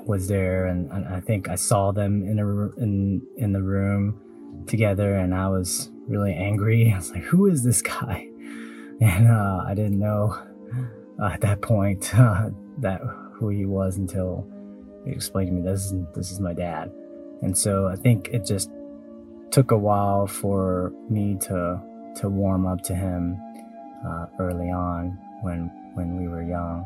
was 0.05 0.27
there 0.27 0.65
and, 0.65 0.91
and 0.91 1.07
I 1.07 1.19
think 1.19 1.49
I 1.49 1.55
saw 1.55 1.91
them 1.91 2.23
in 2.23 2.39
a 2.39 2.81
in 2.81 3.21
in 3.37 3.53
the 3.53 3.61
room 3.61 4.19
together 4.67 5.15
and 5.15 5.35
I 5.35 5.47
was 5.49 5.91
really 6.07 6.33
angry. 6.33 6.91
I 6.93 6.97
was 6.97 7.11
like, 7.11 7.23
"Who 7.23 7.47
is 7.47 7.63
this 7.63 7.81
guy?" 7.81 8.27
And 9.01 9.27
uh, 9.27 9.63
I 9.65 9.73
didn't 9.73 9.97
know 9.97 10.37
at 11.29 11.41
that 11.41 11.61
point 11.61 12.13
uh, 12.19 12.49
that 12.79 13.01
who 13.33 13.49
he 13.49 13.65
was 13.65 13.97
until 13.97 14.47
he 15.05 15.11
explained 15.11 15.49
to 15.49 15.53
me 15.53 15.61
this 15.61 15.85
is 15.85 15.93
this 16.15 16.31
is 16.31 16.39
my 16.39 16.53
dad. 16.53 16.91
And 17.41 17.57
so 17.57 17.87
I 17.87 17.95
think 17.95 18.29
it 18.29 18.45
just 18.45 18.69
took 19.51 19.71
a 19.71 19.77
while 19.77 20.27
for 20.27 20.93
me 21.09 21.37
to 21.41 21.81
to 22.15 22.29
warm 22.29 22.67
up 22.67 22.81
to 22.83 22.95
him 22.95 23.39
uh, 24.05 24.25
early 24.39 24.69
on 24.69 25.17
when 25.41 25.71
when 25.93 26.17
we 26.17 26.27
were 26.27 26.43
young. 26.43 26.85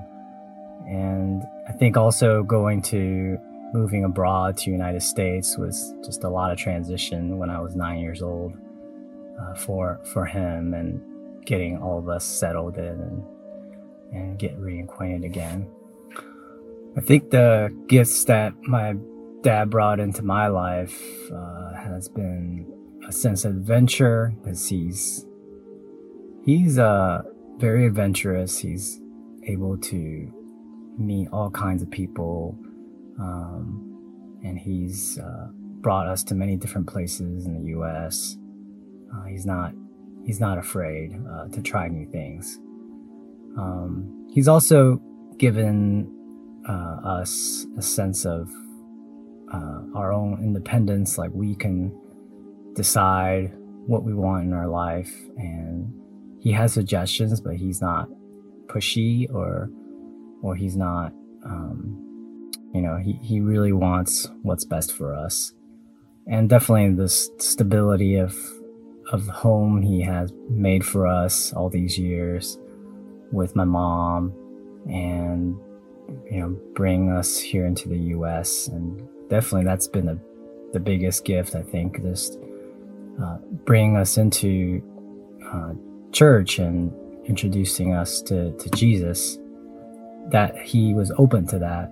And 0.88 1.44
I 1.68 1.72
think 1.72 1.98
also 1.98 2.44
going 2.44 2.82
to 2.84 3.38
moving 3.74 4.04
abroad 4.04 4.56
to 4.58 4.72
United 4.72 5.01
States 5.01 5.58
was 5.58 5.94
just 6.06 6.24
a 6.24 6.30
lot 6.30 6.51
of 6.51 6.58
transition 6.58 7.38
when 7.38 7.50
I 7.50 7.60
was 7.60 7.75
nine 7.75 8.00
years 8.00 8.22
old 8.22 8.54
uh, 9.42 9.54
for 9.56 10.00
for 10.13 10.25
him 10.25 10.74
and 10.74 11.01
getting 11.46 11.77
all 11.77 12.00
of 12.00 12.08
us 12.10 12.24
settled 12.24 12.77
in 12.77 12.86
and 12.86 13.24
and 14.15 14.39
get 14.39 14.57
reacquainted 14.60 15.25
again. 15.25 15.67
I 16.98 17.01
think 17.01 17.29
the 17.29 17.75
gifts 17.88 18.24
that 18.25 18.53
my 18.63 18.95
dad 19.41 19.69
brought 19.69 20.00
into 20.00 20.24
my 20.24 20.48
life 20.48 21.00
uh, 21.31 21.74
has 21.74 22.07
been 22.07 22.65
a 23.07 23.12
sense 23.12 23.45
of 23.45 23.51
adventure 23.51 24.34
because 24.41 24.67
he's 24.67 25.25
he's 26.45 26.79
uh, 26.79 27.22
very 27.57 27.86
adventurous. 27.86 28.57
He's 28.57 29.01
able 29.43 29.77
to 29.77 30.31
meet 30.98 31.27
all 31.31 31.51
kinds 31.51 31.84
of 31.84 31.91
people, 31.91 32.57
um, 33.19 34.39
and 34.43 34.57
he's 34.57 35.19
uh, 35.19 35.48
brought 35.81 36.07
us 36.07 36.24
to 36.24 36.36
many 36.36 36.55
different 36.55 36.88
places 36.88 37.45
in 37.45 37.53
the 37.53 37.69
U.S. 37.72 38.38
Uh, 39.13 39.24
he's 39.25 39.45
not 39.45 39.74
he's 40.25 40.39
not 40.39 40.57
afraid 40.57 41.12
uh, 41.29 41.48
to 41.50 41.62
try 41.62 41.88
new 41.89 42.10
things. 42.10 42.60
Um, 43.57 44.27
he's 44.31 44.47
also 44.47 45.01
given 45.38 46.12
uh, 46.67 46.97
us 47.03 47.65
a 47.77 47.81
sense 47.81 48.25
of 48.25 48.50
uh, 49.53 49.81
our 49.95 50.12
own 50.12 50.39
independence, 50.41 51.17
like 51.17 51.31
we 51.33 51.55
can 51.55 51.95
decide 52.75 53.53
what 53.88 54.03
we 54.03 54.13
want 54.13 54.45
in 54.45 54.53
our 54.53 54.67
life, 54.67 55.13
and 55.38 55.93
he 56.39 56.51
has 56.51 56.74
suggestions, 56.74 57.39
but 57.39 57.55
he's 57.55 57.81
not 57.81 58.09
pushy 58.67 59.31
or 59.33 59.69
or 60.41 60.55
he's 60.55 60.75
not 60.75 61.13
um, 61.45 62.51
you 62.74 62.81
know 62.81 62.97
he, 62.97 63.13
he 63.21 63.39
really 63.39 63.71
wants 63.71 64.29
what's 64.41 64.65
best 64.65 64.91
for 64.91 65.15
us. 65.15 65.53
And 66.27 66.50
definitely 66.50 66.95
the 66.95 67.09
stability 67.09 68.15
of 68.15 68.35
of 69.12 69.27
home 69.27 69.83
he 69.83 70.01
has 70.01 70.33
made 70.50 70.83
for 70.83 71.05
us 71.05 71.53
all 71.53 71.69
these 71.69 71.97
years 72.00 72.57
with 73.32 73.55
my 73.55 73.65
mom 73.65 74.34
and 74.88 75.58
you 76.29 76.39
know 76.39 76.50
bring 76.74 77.12
us 77.12 77.39
here 77.39 77.65
into 77.65 77.89
the 77.89 77.98
US 77.98 78.67
and 78.67 79.08
definitely 79.29 79.63
that's 79.63 79.88
been 79.88 80.05
the 80.05 80.20
the 80.74 80.79
biggest 80.79 81.25
gift 81.25 81.55
I 81.55 81.62
think 81.62 82.01
just 82.01 82.38
uh, 83.22 83.38
bringing 83.65 83.98
us 83.98 84.17
into 84.17 84.84
uh, 85.51 85.74
church 86.12 86.60
and 86.60 86.94
introducing 87.25 87.94
us 87.94 88.22
to, 88.24 88.51
to 88.58 88.70
Jesus 88.72 89.39
that 90.32 90.58
he 90.58 90.94
was 90.94 91.12
open 91.17 91.48
to 91.48 91.60
that 91.60 91.91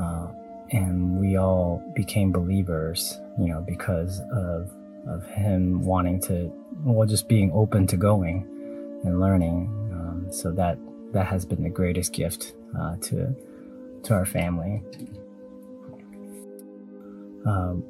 uh, 0.00 0.28
and 0.70 1.18
we 1.18 1.36
all 1.36 1.82
became 1.94 2.30
believers 2.32 3.18
you 3.38 3.48
know 3.48 3.64
because 3.66 4.20
of 4.32 4.70
of 5.06 5.26
him 5.26 5.84
wanting 5.84 6.20
to 6.20 6.52
well 6.84 7.06
just 7.06 7.28
being 7.28 7.50
open 7.52 7.86
to 7.86 7.96
going 7.96 8.46
and 9.04 9.20
learning 9.20 9.83
so 10.30 10.52
that 10.52 10.78
that 11.12 11.26
has 11.26 11.44
been 11.44 11.62
the 11.62 11.70
greatest 11.70 12.12
gift 12.12 12.54
uh, 12.78 12.96
to 12.96 13.34
to 14.02 14.14
our 14.14 14.26
family 14.26 14.82
um, 17.46 17.84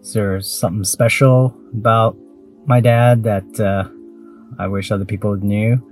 is 0.00 0.12
there 0.12 0.40
something 0.40 0.84
special 0.84 1.54
about 1.72 2.16
my 2.66 2.80
dad 2.80 3.22
that 3.24 3.60
uh, 3.60 3.88
I 4.58 4.66
wish 4.68 4.90
other 4.90 5.04
people 5.04 5.36
knew 5.36 5.86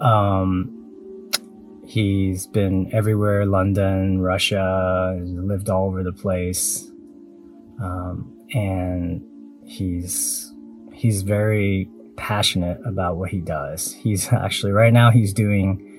um, 0.00 0.74
he's 1.86 2.46
been 2.46 2.92
everywhere 2.92 3.46
London, 3.46 4.20
Russia, 4.20 5.18
lived 5.22 5.68
all 5.68 5.86
over 5.86 6.02
the 6.02 6.12
place. 6.12 6.90
Um, 7.80 8.30
and 8.52 9.22
he's 9.64 10.52
he's 10.92 11.22
very 11.22 11.88
passionate 12.16 12.80
about 12.84 13.16
what 13.16 13.30
he 13.30 13.40
does. 13.40 13.92
He's 13.92 14.32
actually 14.32 14.72
right 14.72 14.92
now 14.92 15.10
he's 15.10 15.32
doing 15.32 15.90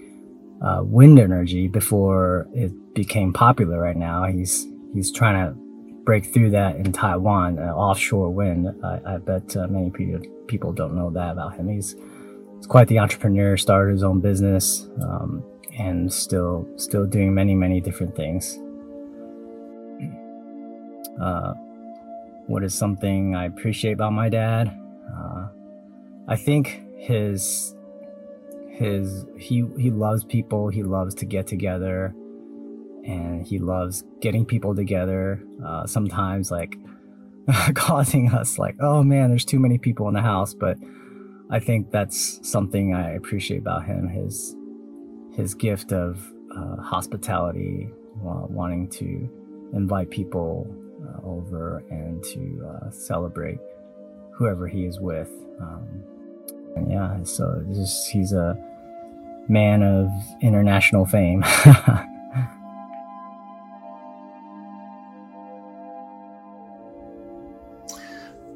uh, 0.62 0.82
wind 0.84 1.20
energy 1.20 1.68
before 1.68 2.48
it 2.54 2.72
became 2.94 3.34
popular. 3.34 3.80
Right 3.80 3.98
now 3.98 4.26
he's 4.26 4.68
he's 4.94 5.12
trying 5.12 5.46
to 5.46 5.56
break 6.04 6.34
through 6.34 6.52
that 6.52 6.76
in 6.76 6.92
Taiwan, 6.92 7.60
uh, 7.60 7.74
offshore 7.74 8.30
wind. 8.30 8.68
I, 8.84 9.16
I 9.16 9.18
bet 9.18 9.56
uh, 9.58 9.68
many 9.68 9.90
people 9.90 10.22
people 10.48 10.74
don't 10.74 10.96
know 10.96 11.10
that 11.12 11.32
about 11.32 11.56
him. 11.56 11.70
He's 11.70 11.96
he's 12.58 12.68
quite 12.68 12.88
the 12.88 13.00
entrepreneur. 13.00 13.58
Started 13.58 13.94
his 13.94 14.04
own 14.04 14.22
business. 14.22 14.88
Um, 15.02 15.44
and 15.78 16.12
still 16.12 16.68
still 16.78 17.06
doing 17.06 17.34
many 17.34 17.54
many 17.54 17.82
different 17.82 18.16
things 18.16 18.60
uh, 21.22 21.54
what 22.48 22.64
is 22.64 22.74
something 22.74 23.36
i 23.36 23.46
appreciate 23.46 23.94
about 23.94 24.14
my 24.14 24.30
dad 24.30 24.80
i 26.28 26.36
think 26.36 26.82
his 26.98 27.76
his 28.70 29.26
he 29.38 29.66
he 29.78 29.90
loves 29.90 30.24
people 30.24 30.70
he 30.70 30.84
loves 30.84 31.16
to 31.16 31.26
get 31.26 31.48
together 31.48 32.14
and 33.06 33.46
he 33.46 33.60
loves 33.60 34.04
getting 34.20 34.46
people 34.46 34.76
together 34.76 35.42
uh, 35.66 35.86
sometimes 35.86 36.52
like 36.52 36.76
causing 37.76 38.30
us 38.34 38.58
like 38.58 38.76
oh 38.82 39.04
man 39.04 39.30
there's 39.30 39.46
too 39.46 39.60
many 39.60 39.78
people 39.78 40.08
in 40.08 40.14
the 40.14 40.22
house 40.22 40.54
but 40.54 40.78
i 41.52 41.60
think 41.60 41.92
that's 41.92 42.40
something 42.48 42.94
i 42.94 43.12
appreciate 43.12 43.60
about 43.60 43.86
him 43.86 44.08
his 44.08 44.56
his 45.36 45.54
gift 45.54 45.92
of 45.92 46.34
uh, 46.56 46.78
hospitality, 46.82 47.90
uh, 48.26 48.46
wanting 48.48 48.90
to 48.90 49.30
invite 49.74 50.10
people 50.10 50.66
uh, 51.04 51.26
over 51.26 51.84
and 51.90 52.24
to 52.24 52.66
uh, 52.66 52.90
celebrate 52.90 53.60
whoever 54.34 54.68
he 54.68 54.86
is 54.86 55.00
with. 55.00 55.30
Um, 55.60 56.04
yeah, 56.88 57.18
so 57.24 57.64
just 57.74 58.10
he's 58.10 58.34
a 58.34 58.58
man 59.48 59.84
of 59.84 60.12
international 60.42 61.06
fame. 61.06 61.42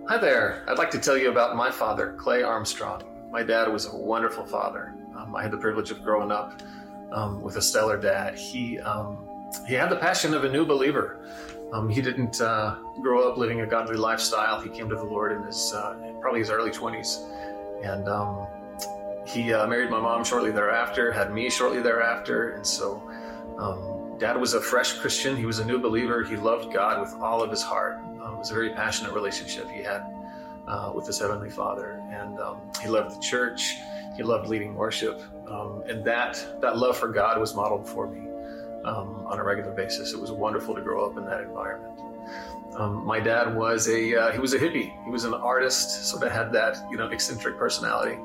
Hi 0.09 0.17
there. 0.17 0.63
I'd 0.67 0.79
like 0.79 0.89
to 0.91 0.99
tell 0.99 1.15
you 1.15 1.29
about 1.29 1.55
my 1.55 1.69
father, 1.69 2.15
Clay 2.17 2.41
Armstrong. 2.41 3.03
My 3.31 3.43
dad 3.43 3.71
was 3.71 3.85
a 3.85 3.95
wonderful 3.95 4.43
father. 4.43 4.95
Um, 5.15 5.35
I 5.35 5.43
had 5.43 5.51
the 5.51 5.57
privilege 5.57 5.91
of 5.91 6.03
growing 6.03 6.31
up 6.31 6.63
um, 7.11 7.41
with 7.41 7.57
a 7.57 7.61
stellar 7.61 7.95
dad. 7.95 8.35
He 8.35 8.79
um, 8.79 9.19
he 9.67 9.75
had 9.75 9.89
the 9.89 9.95
passion 9.95 10.33
of 10.33 10.43
a 10.43 10.49
new 10.49 10.65
believer. 10.65 11.19
Um, 11.71 11.89
he 11.89 12.01
didn't 12.01 12.41
uh, 12.41 12.77
grow 13.01 13.29
up 13.29 13.37
living 13.37 13.61
a 13.61 13.67
godly 13.67 13.97
lifestyle. 13.97 14.59
He 14.59 14.69
came 14.69 14.89
to 14.89 14.95
the 14.95 15.03
Lord 15.03 15.31
in 15.31 15.43
his 15.43 15.73
uh, 15.73 15.95
probably 16.19 16.39
his 16.39 16.49
early 16.49 16.71
twenties, 16.71 17.19
and 17.83 18.07
um, 18.07 18.47
he 19.25 19.53
uh, 19.53 19.67
married 19.67 19.89
my 19.89 19.99
mom 19.99 20.23
shortly 20.23 20.51
thereafter. 20.51 21.11
Had 21.11 21.33
me 21.33 21.49
shortly 21.49 21.81
thereafter, 21.81 22.51
and 22.51 22.65
so. 22.65 23.01
Um, 23.57 24.17
dad 24.19 24.37
was 24.37 24.53
a 24.53 24.59
fresh 24.59 24.93
Christian. 24.99 25.35
He 25.35 25.45
was 25.45 25.59
a 25.59 25.65
new 25.65 25.79
believer. 25.79 26.23
He 26.23 26.35
loved 26.35 26.73
God 26.73 26.99
with 26.99 27.13
all 27.21 27.41
of 27.41 27.49
his 27.49 27.61
heart. 27.61 27.99
it 28.05 28.19
was 28.19 28.51
a 28.51 28.53
very 28.53 28.71
passionate 28.71 29.13
relationship 29.13 29.69
he 29.69 29.81
had 29.81 30.03
uh, 30.67 30.91
with 30.93 31.07
his 31.07 31.19
heavenly 31.19 31.49
Father, 31.49 32.01
and 32.11 32.37
he 32.81 32.87
loved 32.89 33.15
the 33.15 33.21
church 33.21 33.75
he 34.19 34.23
loved 34.23 34.49
leading 34.49 34.75
worship, 34.75 35.21
um, 35.47 35.81
and 35.87 36.03
that 36.03 36.45
that 36.59 36.77
love 36.77 36.97
for 36.97 37.07
God 37.07 37.39
was 37.39 37.55
modeled 37.55 37.87
for 37.87 38.05
me 38.05 38.27
um, 38.83 39.25
on 39.25 39.39
a 39.39 39.43
regular 39.45 39.71
basis. 39.71 40.11
It 40.11 40.19
was 40.19 40.29
wonderful 40.29 40.75
to 40.75 40.81
grow 40.81 41.09
up 41.09 41.17
in 41.17 41.25
that 41.25 41.39
environment. 41.39 41.97
Um, 42.75 43.05
my 43.05 43.19
dad 43.19 43.55
was 43.55 43.87
a 43.89 44.15
uh, 44.15 44.31
he 44.31 44.39
was 44.39 44.53
a 44.53 44.59
hippie. 44.59 45.03
He 45.03 45.09
was 45.09 45.25
an 45.25 45.33
artist, 45.33 46.05
sort 46.05 46.23
of 46.23 46.31
had 46.31 46.53
that 46.53 46.77
you 46.91 46.97
know 46.97 47.07
eccentric 47.07 47.57
personality. 47.57 48.17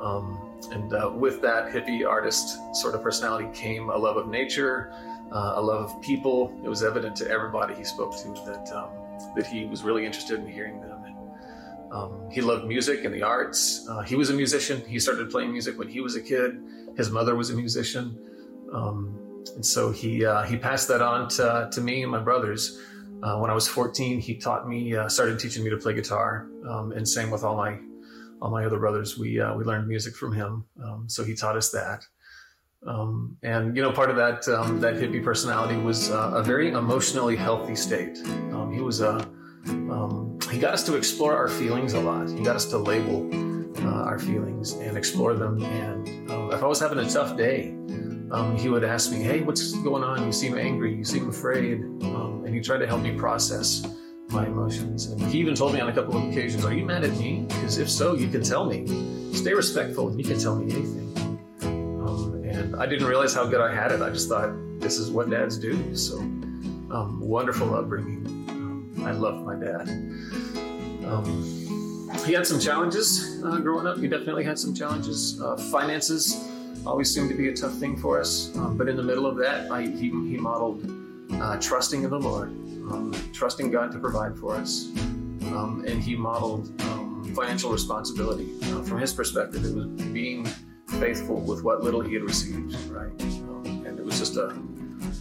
Um, 0.00 0.44
and 0.72 0.92
uh, 0.92 1.10
with 1.14 1.40
that 1.42 1.72
hippie 1.72 2.06
artist 2.06 2.58
sort 2.74 2.94
of 2.94 3.02
personality 3.02 3.48
came 3.52 3.90
a 3.90 3.96
love 3.96 4.16
of 4.16 4.28
nature, 4.28 4.92
uh, 5.32 5.54
a 5.56 5.62
love 5.62 5.90
of 5.90 6.02
people. 6.02 6.52
It 6.64 6.68
was 6.68 6.82
evident 6.82 7.16
to 7.16 7.30
everybody 7.30 7.74
he 7.74 7.84
spoke 7.84 8.16
to 8.22 8.28
that 8.46 8.70
um, 8.74 8.90
that 9.36 9.46
he 9.46 9.66
was 9.66 9.82
really 9.82 10.04
interested 10.04 10.40
in 10.40 10.48
hearing 10.48 10.80
them. 10.80 10.98
Um, 11.90 12.28
he 12.30 12.40
loved 12.40 12.66
music 12.66 13.04
and 13.04 13.14
the 13.14 13.22
arts. 13.22 13.86
Uh, 13.88 14.02
he 14.02 14.14
was 14.14 14.30
a 14.30 14.34
musician. 14.34 14.82
He 14.86 14.98
started 15.00 15.30
playing 15.30 15.52
music 15.52 15.78
when 15.78 15.88
he 15.88 16.00
was 16.00 16.16
a 16.16 16.20
kid. 16.20 16.60
His 16.96 17.10
mother 17.10 17.34
was 17.34 17.50
a 17.50 17.54
musician, 17.54 18.18
um, 18.72 19.44
and 19.54 19.64
so 19.64 19.90
he 19.90 20.24
uh, 20.24 20.42
he 20.42 20.56
passed 20.56 20.88
that 20.88 21.00
on 21.00 21.28
to, 21.30 21.68
to 21.72 21.80
me 21.80 22.02
and 22.02 22.10
my 22.10 22.18
brothers. 22.18 22.78
Uh, 23.22 23.38
when 23.38 23.50
I 23.50 23.54
was 23.54 23.66
14, 23.66 24.20
he 24.20 24.36
taught 24.36 24.68
me, 24.68 24.94
uh, 24.94 25.08
started 25.08 25.38
teaching 25.38 25.64
me 25.64 25.70
to 25.70 25.76
play 25.76 25.92
guitar, 25.92 26.48
um, 26.68 26.92
and 26.92 27.08
same 27.08 27.30
with 27.30 27.42
all 27.42 27.56
my 27.56 27.78
all 28.40 28.50
my 28.50 28.64
other 28.64 28.78
brothers. 28.78 29.18
We 29.18 29.40
uh, 29.40 29.54
we 29.54 29.64
learned 29.64 29.88
music 29.88 30.14
from 30.14 30.32
him, 30.32 30.64
um, 30.84 31.08
so 31.08 31.24
he 31.24 31.34
taught 31.34 31.56
us 31.56 31.70
that. 31.70 32.04
Um, 32.86 33.36
and 33.42 33.76
you 33.76 33.82
know, 33.82 33.90
part 33.90 34.10
of 34.10 34.16
that 34.16 34.46
um, 34.48 34.80
that 34.80 34.94
hippie 34.94 35.22
personality 35.22 35.76
was 35.76 36.10
uh, 36.10 36.32
a 36.34 36.42
very 36.42 36.70
emotionally 36.70 37.34
healthy 37.34 37.74
state. 37.74 38.18
Um, 38.52 38.72
he 38.72 38.80
was 38.80 39.00
a 39.00 39.28
um, 39.66 40.38
he 40.50 40.58
got 40.58 40.74
us 40.74 40.84
to 40.84 40.94
explore 40.94 41.36
our 41.36 41.48
feelings 41.48 41.94
a 41.94 42.00
lot. 42.00 42.30
He 42.30 42.42
got 42.44 42.54
us 42.54 42.66
to 42.66 42.78
label 42.78 43.28
uh, 43.84 44.04
our 44.04 44.20
feelings 44.20 44.74
and 44.74 44.96
explore 44.96 45.34
them. 45.34 45.62
And 45.62 46.08
if 46.52 46.62
I 46.62 46.66
was 46.66 46.78
having 46.78 46.98
a 46.98 47.10
tough 47.10 47.36
day, 47.36 47.74
um, 48.30 48.56
he 48.56 48.68
would 48.68 48.84
ask 48.84 49.10
me, 49.10 49.18
"Hey, 49.18 49.40
what's 49.40 49.72
going 49.76 50.02
on? 50.02 50.24
You 50.24 50.32
seem 50.32 50.58
angry. 50.58 50.94
You 50.94 51.04
seem 51.04 51.28
afraid." 51.28 51.80
Um, 52.02 52.42
and 52.44 52.54
he 52.54 52.60
tried 52.60 52.78
to 52.78 52.86
help 52.86 53.02
me 53.02 53.12
process 53.12 53.86
my 54.30 54.46
emotions. 54.46 55.06
And 55.06 55.20
he 55.22 55.38
even 55.38 55.54
told 55.54 55.72
me 55.74 55.80
on 55.80 55.88
a 55.88 55.92
couple 55.92 56.16
of 56.16 56.24
occasions, 56.28 56.64
"Are 56.64 56.74
you 56.74 56.84
mad 56.84 57.04
at 57.04 57.16
me? 57.16 57.46
Because 57.48 57.78
if 57.78 57.90
so, 57.90 58.14
you 58.14 58.28
can 58.28 58.42
tell 58.42 58.64
me. 58.64 58.86
Stay 59.32 59.54
respectful, 59.54 60.08
and 60.08 60.18
you 60.18 60.24
can 60.24 60.38
tell 60.38 60.56
me 60.56 60.72
anything." 60.72 61.14
Um, 61.62 62.42
and 62.44 62.76
I 62.76 62.86
didn't 62.86 63.06
realize 63.06 63.34
how 63.34 63.46
good 63.46 63.60
I 63.60 63.74
had 63.74 63.92
it. 63.92 64.02
I 64.02 64.10
just 64.10 64.28
thought 64.28 64.50
this 64.78 64.98
is 64.98 65.10
what 65.10 65.30
dads 65.30 65.58
do. 65.58 65.94
So 65.94 66.18
um, 66.18 67.20
wonderful 67.20 67.74
upbringing. 67.74 68.26
Um, 68.50 69.04
I 69.04 69.12
love 69.12 69.44
my 69.44 69.54
dad. 69.54 69.88
Um, 71.06 71.44
he 72.26 72.32
had 72.32 72.46
some 72.46 72.60
challenges 72.60 73.42
uh, 73.44 73.58
growing 73.58 73.86
up. 73.86 73.98
He 73.98 74.08
definitely 74.08 74.44
had 74.44 74.58
some 74.58 74.74
challenges. 74.74 75.40
Uh, 75.40 75.56
finances 75.70 76.44
always 76.86 77.12
seemed 77.12 77.28
to 77.30 77.36
be 77.36 77.48
a 77.48 77.54
tough 77.54 77.74
thing 77.74 77.96
for 77.96 78.20
us. 78.20 78.54
Um, 78.56 78.76
but 78.76 78.88
in 78.88 78.96
the 78.96 79.02
middle 79.02 79.26
of 79.26 79.36
that, 79.38 79.70
I, 79.70 79.82
he, 79.82 80.08
he 80.08 80.36
modeled 80.36 80.90
uh, 81.34 81.56
trusting 81.58 82.02
in 82.02 82.10
the 82.10 82.18
Lord, 82.18 82.48
um, 82.90 83.14
trusting 83.32 83.70
God 83.70 83.92
to 83.92 83.98
provide 83.98 84.36
for 84.38 84.54
us. 84.54 84.90
Um, 85.48 85.84
and 85.86 86.02
he 86.02 86.16
modeled 86.16 86.80
um, 86.82 87.32
financial 87.34 87.70
responsibility. 87.70 88.48
Uh, 88.64 88.82
from 88.82 88.98
his 88.98 89.12
perspective, 89.12 89.64
it 89.64 89.74
was 89.74 89.86
being 89.86 90.46
faithful 90.86 91.40
with 91.40 91.62
what 91.62 91.82
little 91.82 92.00
he 92.00 92.14
had 92.14 92.22
received, 92.22 92.74
right? 92.90 93.10
Um, 93.20 93.84
and 93.86 93.98
it 93.98 94.04
was 94.04 94.18
just 94.18 94.36
a, 94.36 94.48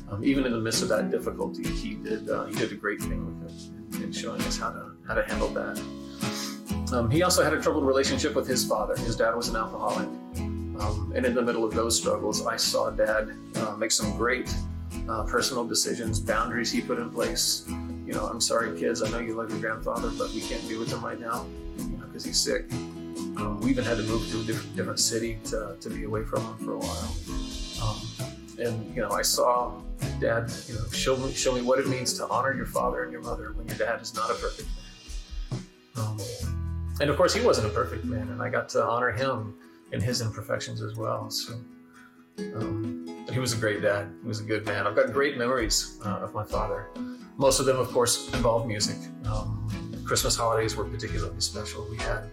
um, 0.09 0.21
even 0.23 0.45
in 0.45 0.51
the 0.51 0.59
midst 0.59 0.81
of 0.81 0.89
that 0.89 1.11
difficulty, 1.11 1.63
he 1.63 1.95
did 1.95 2.29
uh, 2.29 2.45
he 2.45 2.55
did 2.55 2.71
a 2.71 2.75
great 2.75 3.01
thing 3.01 3.25
with 3.25 3.51
it, 3.51 4.03
in 4.03 4.11
showing 4.11 4.41
us 4.41 4.57
how 4.57 4.69
to 4.69 4.91
how 5.07 5.13
to 5.13 5.23
handle 5.23 5.49
that. 5.49 5.77
He 7.11 7.21
also 7.21 7.43
had 7.43 7.53
a 7.53 7.61
troubled 7.61 7.85
relationship 7.85 8.33
with 8.33 8.47
his 8.47 8.65
father. 8.65 8.95
His 8.95 9.17
dad 9.17 9.35
was 9.35 9.49
an 9.49 9.57
alcoholic, 9.57 10.07
um, 10.87 11.13
and 11.15 11.25
in 11.25 11.33
the 11.33 11.41
middle 11.41 11.63
of 11.63 11.73
those 11.73 11.97
struggles, 11.97 12.45
I 12.45 12.55
saw 12.57 12.89
Dad 12.89 13.31
uh, 13.55 13.75
make 13.75 13.91
some 13.91 14.15
great 14.17 14.53
uh, 15.09 15.23
personal 15.23 15.65
decisions, 15.65 16.19
boundaries 16.19 16.71
he 16.71 16.81
put 16.81 16.99
in 16.99 17.09
place. 17.09 17.65
You 17.67 18.13
know, 18.13 18.25
I'm 18.25 18.39
sorry, 18.39 18.77
kids. 18.79 19.01
I 19.03 19.09
know 19.09 19.19
you 19.19 19.35
love 19.35 19.49
your 19.49 19.59
grandfather, 19.59 20.09
but 20.17 20.31
we 20.31 20.41
can't 20.41 20.67
be 20.67 20.77
with 20.77 20.91
him 20.91 21.03
right 21.03 21.19
now, 21.19 21.45
because 22.05 22.23
he's 22.23 22.39
sick. 22.39 22.71
Um, 22.71 23.59
we 23.61 23.69
even 23.69 23.83
had 23.83 23.97
to 23.97 24.03
move 24.03 24.29
to 24.31 24.41
a 24.41 24.43
different, 24.43 24.75
different 24.75 24.99
city 24.99 25.39
to, 25.45 25.75
to 25.79 25.89
be 25.89 26.03
away 26.05 26.23
from 26.23 26.41
him 26.43 26.57
for 26.65 26.73
a 26.73 26.79
while. 26.79 27.15
Um, 27.83 28.01
and 28.59 28.95
you 28.95 29.01
know, 29.01 29.11
I 29.11 29.21
saw 29.21 29.79
Dad, 30.19 30.51
you 30.67 30.75
know, 30.75 30.85
show 30.91 31.17
me 31.17 31.31
show 31.33 31.53
me 31.53 31.61
what 31.61 31.79
it 31.79 31.87
means 31.87 32.13
to 32.15 32.27
honor 32.27 32.53
your 32.53 32.65
father 32.65 33.03
and 33.03 33.11
your 33.11 33.21
mother 33.21 33.53
when 33.53 33.67
your 33.67 33.77
dad 33.77 34.01
is 34.01 34.15
not 34.15 34.31
a 34.31 34.33
perfect 34.35 34.67
man. 34.75 35.61
Um, 35.97 36.17
and 36.99 37.09
of 37.09 37.17
course, 37.17 37.33
he 37.33 37.45
wasn't 37.45 37.67
a 37.67 37.69
perfect 37.69 38.05
man, 38.05 38.29
and 38.29 38.41
I 38.41 38.49
got 38.49 38.69
to 38.69 38.83
honor 38.83 39.11
him 39.11 39.53
in 39.91 40.01
his 40.01 40.21
imperfections 40.21 40.81
as 40.81 40.95
well. 40.95 41.29
So 41.29 41.53
um, 42.37 43.25
he 43.31 43.39
was 43.39 43.53
a 43.53 43.57
great 43.57 43.81
dad. 43.81 44.09
He 44.21 44.27
was 44.27 44.39
a 44.39 44.43
good 44.43 44.65
man. 44.65 44.87
I've 44.87 44.95
got 44.95 45.11
great 45.11 45.37
memories 45.37 45.99
uh, 46.05 46.19
of 46.19 46.33
my 46.33 46.43
father. 46.43 46.87
Most 47.37 47.59
of 47.59 47.65
them, 47.65 47.77
of 47.77 47.89
course, 47.89 48.33
involve 48.33 48.67
music. 48.67 48.97
Um, 49.25 49.69
Christmas 50.05 50.35
holidays 50.35 50.75
were 50.75 50.85
particularly 50.85 51.39
special. 51.39 51.87
We 51.89 51.97
had 51.97 52.31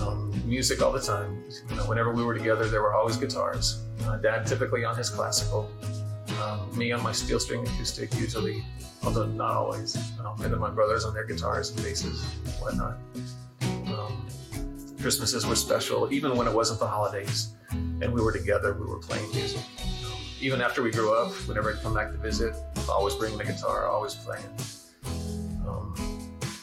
um, 0.00 0.32
music 0.46 0.82
all 0.82 0.92
the 0.92 1.00
time. 1.00 1.44
You 1.70 1.76
know, 1.76 1.84
whenever 1.84 2.12
we 2.12 2.24
were 2.24 2.36
together, 2.36 2.66
there 2.66 2.82
were 2.82 2.94
always 2.94 3.16
guitars. 3.16 3.82
Uh, 4.04 4.16
Dad 4.16 4.46
typically 4.46 4.84
on 4.84 4.96
his 4.96 5.10
classical, 5.10 5.70
um, 6.42 6.76
me 6.76 6.92
on 6.92 7.02
my 7.02 7.12
steel 7.12 7.38
string 7.38 7.66
acoustic, 7.66 8.12
usually, 8.14 8.64
although 9.02 9.26
not 9.26 9.52
always. 9.52 9.96
Um, 10.18 10.40
and 10.42 10.52
then 10.52 10.58
my 10.58 10.70
brothers 10.70 11.04
on 11.04 11.14
their 11.14 11.26
guitars 11.26 11.70
and 11.70 11.82
basses 11.82 12.24
and 12.44 12.54
whatnot. 12.54 12.98
Christmases 15.04 15.44
were 15.44 15.54
special, 15.54 16.10
even 16.10 16.34
when 16.34 16.48
it 16.48 16.54
wasn't 16.54 16.80
the 16.80 16.86
holidays 16.86 17.52
and 17.72 18.10
we 18.10 18.22
were 18.22 18.32
together, 18.32 18.72
we 18.72 18.86
were 18.86 18.98
playing 18.98 19.30
music. 19.34 19.60
Even 20.40 20.62
after 20.62 20.82
we 20.82 20.90
grew 20.90 21.12
up, 21.12 21.30
whenever 21.46 21.70
I'd 21.70 21.82
come 21.82 21.92
back 21.92 22.10
to 22.12 22.16
visit, 22.16 22.54
always 22.88 23.14
bringing 23.14 23.36
the 23.36 23.44
guitar, 23.44 23.86
always 23.86 24.14
playing. 24.14 24.46
Um, 25.68 25.94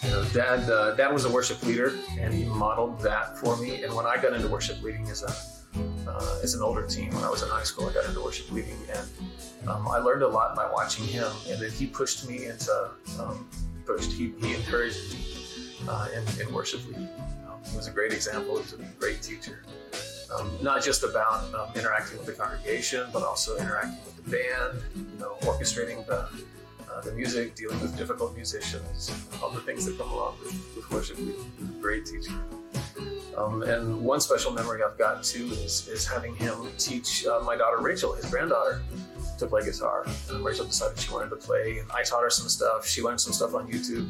you 0.01 0.09
know, 0.09 0.23
Dad, 0.33 0.67
uh, 0.71 0.95
Dad 0.95 1.13
was 1.13 1.25
a 1.25 1.31
worship 1.31 1.61
leader, 1.61 1.95
and 2.17 2.33
he 2.33 2.45
modeled 2.45 2.99
that 3.01 3.37
for 3.37 3.55
me. 3.57 3.83
And 3.83 3.93
when 3.93 4.07
I 4.07 4.19
got 4.19 4.33
into 4.33 4.47
worship 4.47 4.81
leading 4.81 5.07
as 5.09 5.21
a 5.21 6.09
uh, 6.09 6.39
as 6.41 6.55
an 6.55 6.63
older 6.63 6.87
teen, 6.87 7.13
when 7.13 7.23
I 7.23 7.29
was 7.29 7.43
in 7.43 7.49
high 7.49 7.61
school, 7.61 7.87
I 7.87 7.93
got 7.93 8.05
into 8.05 8.23
worship 8.23 8.51
leading, 8.51 8.77
and 8.91 9.69
um, 9.69 9.87
I 9.87 9.99
learned 9.99 10.23
a 10.23 10.27
lot 10.27 10.55
by 10.55 10.67
watching 10.67 11.05
him. 11.05 11.31
And 11.47 11.61
then 11.61 11.69
he 11.69 11.85
pushed 11.85 12.27
me 12.27 12.45
into 12.47 12.89
um, 13.19 13.47
pushed. 13.85 14.11
He, 14.11 14.33
he 14.41 14.55
encouraged 14.55 15.13
me 15.13 15.19
uh, 15.87 16.07
in, 16.15 16.41
in 16.41 16.51
worship 16.51 16.83
leading. 16.87 17.07
He 17.69 17.77
was 17.77 17.87
a 17.87 17.91
great 17.91 18.11
example. 18.11 18.55
He 18.55 18.61
was 18.61 18.73
a 18.73 18.77
great 18.99 19.21
teacher. 19.21 19.63
Um, 20.33 20.49
not 20.61 20.81
just 20.83 21.03
about 21.03 21.53
um, 21.53 21.69
interacting 21.75 22.17
with 22.17 22.27
the 22.27 22.33
congregation, 22.33 23.07
but 23.11 23.23
also 23.23 23.57
interacting 23.57 23.97
with 24.05 24.23
the 24.23 24.31
band, 24.31 24.81
you 24.95 25.19
know, 25.19 25.35
orchestrating 25.41 26.05
the, 26.07 26.29
uh, 26.89 27.01
the 27.01 27.11
music, 27.11 27.55
dealing 27.55 27.79
with 27.81 27.97
difficult 27.97 28.33
musicians, 28.35 29.11
all 29.41 29.49
the 29.49 29.59
things 29.61 29.85
that 29.85 29.97
come 29.97 30.09
along 30.09 30.37
with, 30.43 30.53
with 30.75 30.89
worship. 30.89 31.17
He 31.17 31.25
was 31.25 31.35
a 31.35 31.81
great 31.81 32.05
teacher. 32.05 32.33
Um, 33.37 33.63
and 33.63 34.01
one 34.01 34.21
special 34.21 34.51
memory 34.51 34.81
I've 34.83 34.97
got 34.97 35.23
too 35.23 35.47
is, 35.47 35.87
is 35.87 36.05
having 36.05 36.35
him 36.35 36.69
teach 36.77 37.25
uh, 37.25 37.41
my 37.41 37.57
daughter 37.57 37.79
Rachel, 37.79 38.13
his 38.13 38.25
granddaughter, 38.25 38.81
to 39.39 39.47
play 39.47 39.65
guitar. 39.65 40.05
And 40.29 40.45
Rachel 40.45 40.65
decided 40.65 40.97
she 40.97 41.11
wanted 41.11 41.29
to 41.29 41.35
play, 41.35 41.79
and 41.79 41.91
I 41.91 42.03
taught 42.03 42.23
her 42.23 42.29
some 42.29 42.47
stuff. 42.47 42.85
She 42.85 43.01
learned 43.01 43.19
some 43.19 43.33
stuff 43.33 43.53
on 43.53 43.69
YouTube, 43.69 44.07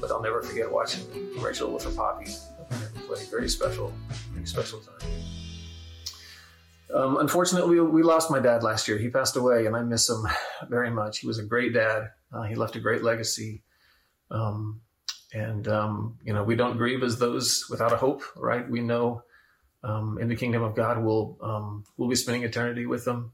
but 0.00 0.10
I'll 0.10 0.22
never 0.22 0.42
forget 0.42 0.70
watching 0.70 1.04
Rachel 1.38 1.72
with 1.72 1.84
her 1.84 1.90
poppy 1.90 2.32
play. 3.14 3.24
Very 3.30 3.48
special, 3.48 3.92
very 4.32 4.46
special 4.46 4.80
time. 4.80 5.10
Um, 6.94 7.16
unfortunately, 7.16 7.80
we, 7.80 8.02
lost 8.02 8.30
my 8.30 8.38
dad 8.38 8.62
last 8.62 8.86
year. 8.86 8.98
He 8.98 9.08
passed 9.08 9.36
away, 9.36 9.66
and 9.66 9.74
I 9.74 9.82
miss 9.82 10.08
him 10.08 10.24
very 10.68 10.90
much. 10.90 11.18
He 11.18 11.26
was 11.26 11.38
a 11.38 11.44
great 11.44 11.74
dad. 11.74 12.10
Uh, 12.32 12.42
he 12.42 12.54
left 12.54 12.76
a 12.76 12.80
great 12.80 13.02
legacy. 13.02 13.62
Um, 14.30 14.80
and, 15.32 15.66
um, 15.66 16.18
you 16.22 16.32
know, 16.32 16.44
we 16.44 16.54
don't 16.54 16.76
grieve 16.76 17.02
as 17.02 17.18
those 17.18 17.66
without 17.68 17.92
a 17.92 17.96
hope, 17.96 18.22
right? 18.36 18.68
We 18.68 18.80
know 18.80 19.24
um, 19.82 20.18
in 20.20 20.28
the 20.28 20.36
kingdom 20.36 20.62
of 20.62 20.76
God, 20.76 21.02
we'll, 21.02 21.36
um, 21.42 21.84
we'll 21.96 22.08
be 22.08 22.14
spending 22.14 22.44
eternity 22.44 22.86
with 22.86 23.04
him 23.06 23.32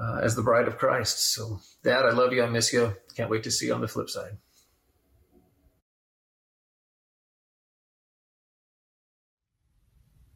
uh, 0.00 0.20
as 0.22 0.36
the 0.36 0.42
bride 0.42 0.68
of 0.68 0.78
Christ. 0.78 1.34
So, 1.34 1.58
Dad, 1.82 2.04
I 2.06 2.10
love 2.10 2.32
you. 2.32 2.44
I 2.44 2.46
miss 2.48 2.72
you. 2.72 2.94
Can't 3.16 3.30
wait 3.30 3.42
to 3.44 3.50
see 3.50 3.66
you 3.66 3.74
on 3.74 3.80
the 3.80 3.88
flip 3.88 4.08
side. 4.08 4.38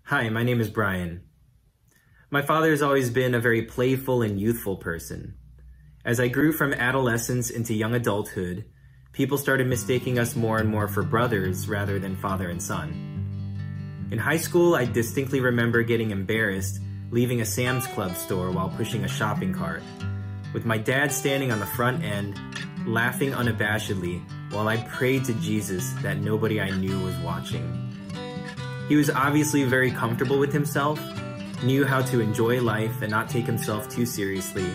Hi, 0.08 0.30
my 0.30 0.42
name 0.42 0.58
is 0.62 0.70
Brian. 0.70 1.20
My 2.30 2.40
father 2.40 2.70
has 2.70 2.80
always 2.80 3.10
been 3.10 3.34
a 3.34 3.40
very 3.40 3.60
playful 3.60 4.22
and 4.22 4.40
youthful 4.40 4.78
person. 4.78 5.34
As 6.02 6.18
I 6.18 6.28
grew 6.28 6.50
from 6.50 6.72
adolescence 6.72 7.50
into 7.50 7.74
young 7.74 7.94
adulthood, 7.94 8.64
people 9.12 9.36
started 9.36 9.66
mistaking 9.66 10.18
us 10.18 10.34
more 10.34 10.56
and 10.56 10.70
more 10.70 10.88
for 10.88 11.02
brothers 11.02 11.68
rather 11.68 11.98
than 11.98 12.16
father 12.16 12.48
and 12.48 12.62
son. 12.62 14.08
In 14.10 14.16
high 14.16 14.38
school, 14.38 14.74
I 14.74 14.86
distinctly 14.86 15.40
remember 15.40 15.82
getting 15.82 16.10
embarrassed 16.10 16.80
leaving 17.10 17.42
a 17.42 17.44
Sam's 17.44 17.86
Club 17.88 18.16
store 18.16 18.50
while 18.50 18.70
pushing 18.70 19.04
a 19.04 19.08
shopping 19.08 19.52
cart, 19.52 19.82
with 20.54 20.64
my 20.64 20.78
dad 20.78 21.12
standing 21.12 21.52
on 21.52 21.60
the 21.60 21.66
front 21.66 22.02
end, 22.02 22.40
laughing 22.86 23.32
unabashedly 23.32 24.22
while 24.54 24.68
I 24.68 24.78
prayed 24.78 25.26
to 25.26 25.34
Jesus 25.34 25.92
that 26.00 26.16
nobody 26.16 26.62
I 26.62 26.70
knew 26.70 26.98
was 27.04 27.16
watching. 27.18 27.87
He 28.88 28.96
was 28.96 29.10
obviously 29.10 29.64
very 29.64 29.90
comfortable 29.90 30.38
with 30.38 30.52
himself 30.52 30.98
knew 31.62 31.84
how 31.84 32.00
to 32.02 32.20
enjoy 32.20 32.60
life 32.60 33.02
and 33.02 33.10
not 33.10 33.28
take 33.28 33.44
himself 33.44 33.88
too 33.88 34.06
seriously, 34.06 34.70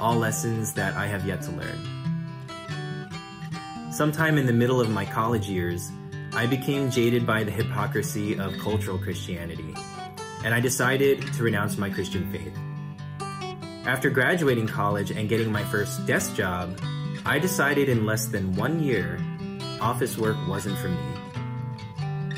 all 0.00 0.16
lessons 0.16 0.72
that 0.74 0.94
I 0.94 1.06
have 1.06 1.24
yet 1.24 1.40
to 1.42 1.52
learn. 1.52 1.78
Sometime 3.92 4.36
in 4.36 4.46
the 4.46 4.52
middle 4.52 4.80
of 4.80 4.90
my 4.90 5.04
college 5.04 5.48
years, 5.48 5.90
I 6.32 6.46
became 6.46 6.90
jaded 6.90 7.26
by 7.26 7.44
the 7.44 7.50
hypocrisy 7.50 8.38
of 8.38 8.58
cultural 8.58 8.98
Christianity, 8.98 9.74
and 10.44 10.52
I 10.52 10.60
decided 10.60 11.22
to 11.34 11.42
renounce 11.42 11.78
my 11.78 11.88
Christian 11.88 12.30
faith. 12.30 12.54
After 13.86 14.10
graduating 14.10 14.66
college 14.66 15.12
and 15.12 15.28
getting 15.28 15.50
my 15.50 15.64
first 15.64 16.04
desk 16.06 16.34
job, 16.34 16.78
I 17.24 17.38
decided 17.38 17.88
in 17.88 18.04
less 18.04 18.26
than 18.26 18.54
one 18.56 18.82
year, 18.82 19.18
office 19.80 20.18
work 20.18 20.36
wasn't 20.48 20.76
for 20.78 20.88
me. 20.88 21.15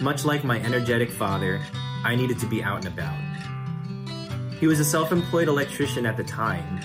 Much 0.01 0.25
like 0.25 0.45
my 0.45 0.61
energetic 0.61 1.11
father, 1.11 1.61
I 2.05 2.15
needed 2.15 2.39
to 2.39 2.47
be 2.47 2.63
out 2.63 2.85
and 2.85 2.95
about. 2.95 3.19
He 4.61 4.69
was 4.69 4.79
a 4.79 4.85
self 4.85 5.11
employed 5.11 5.49
electrician 5.49 6.07
at 6.07 6.17
the 6.17 6.23
time, 6.23 6.81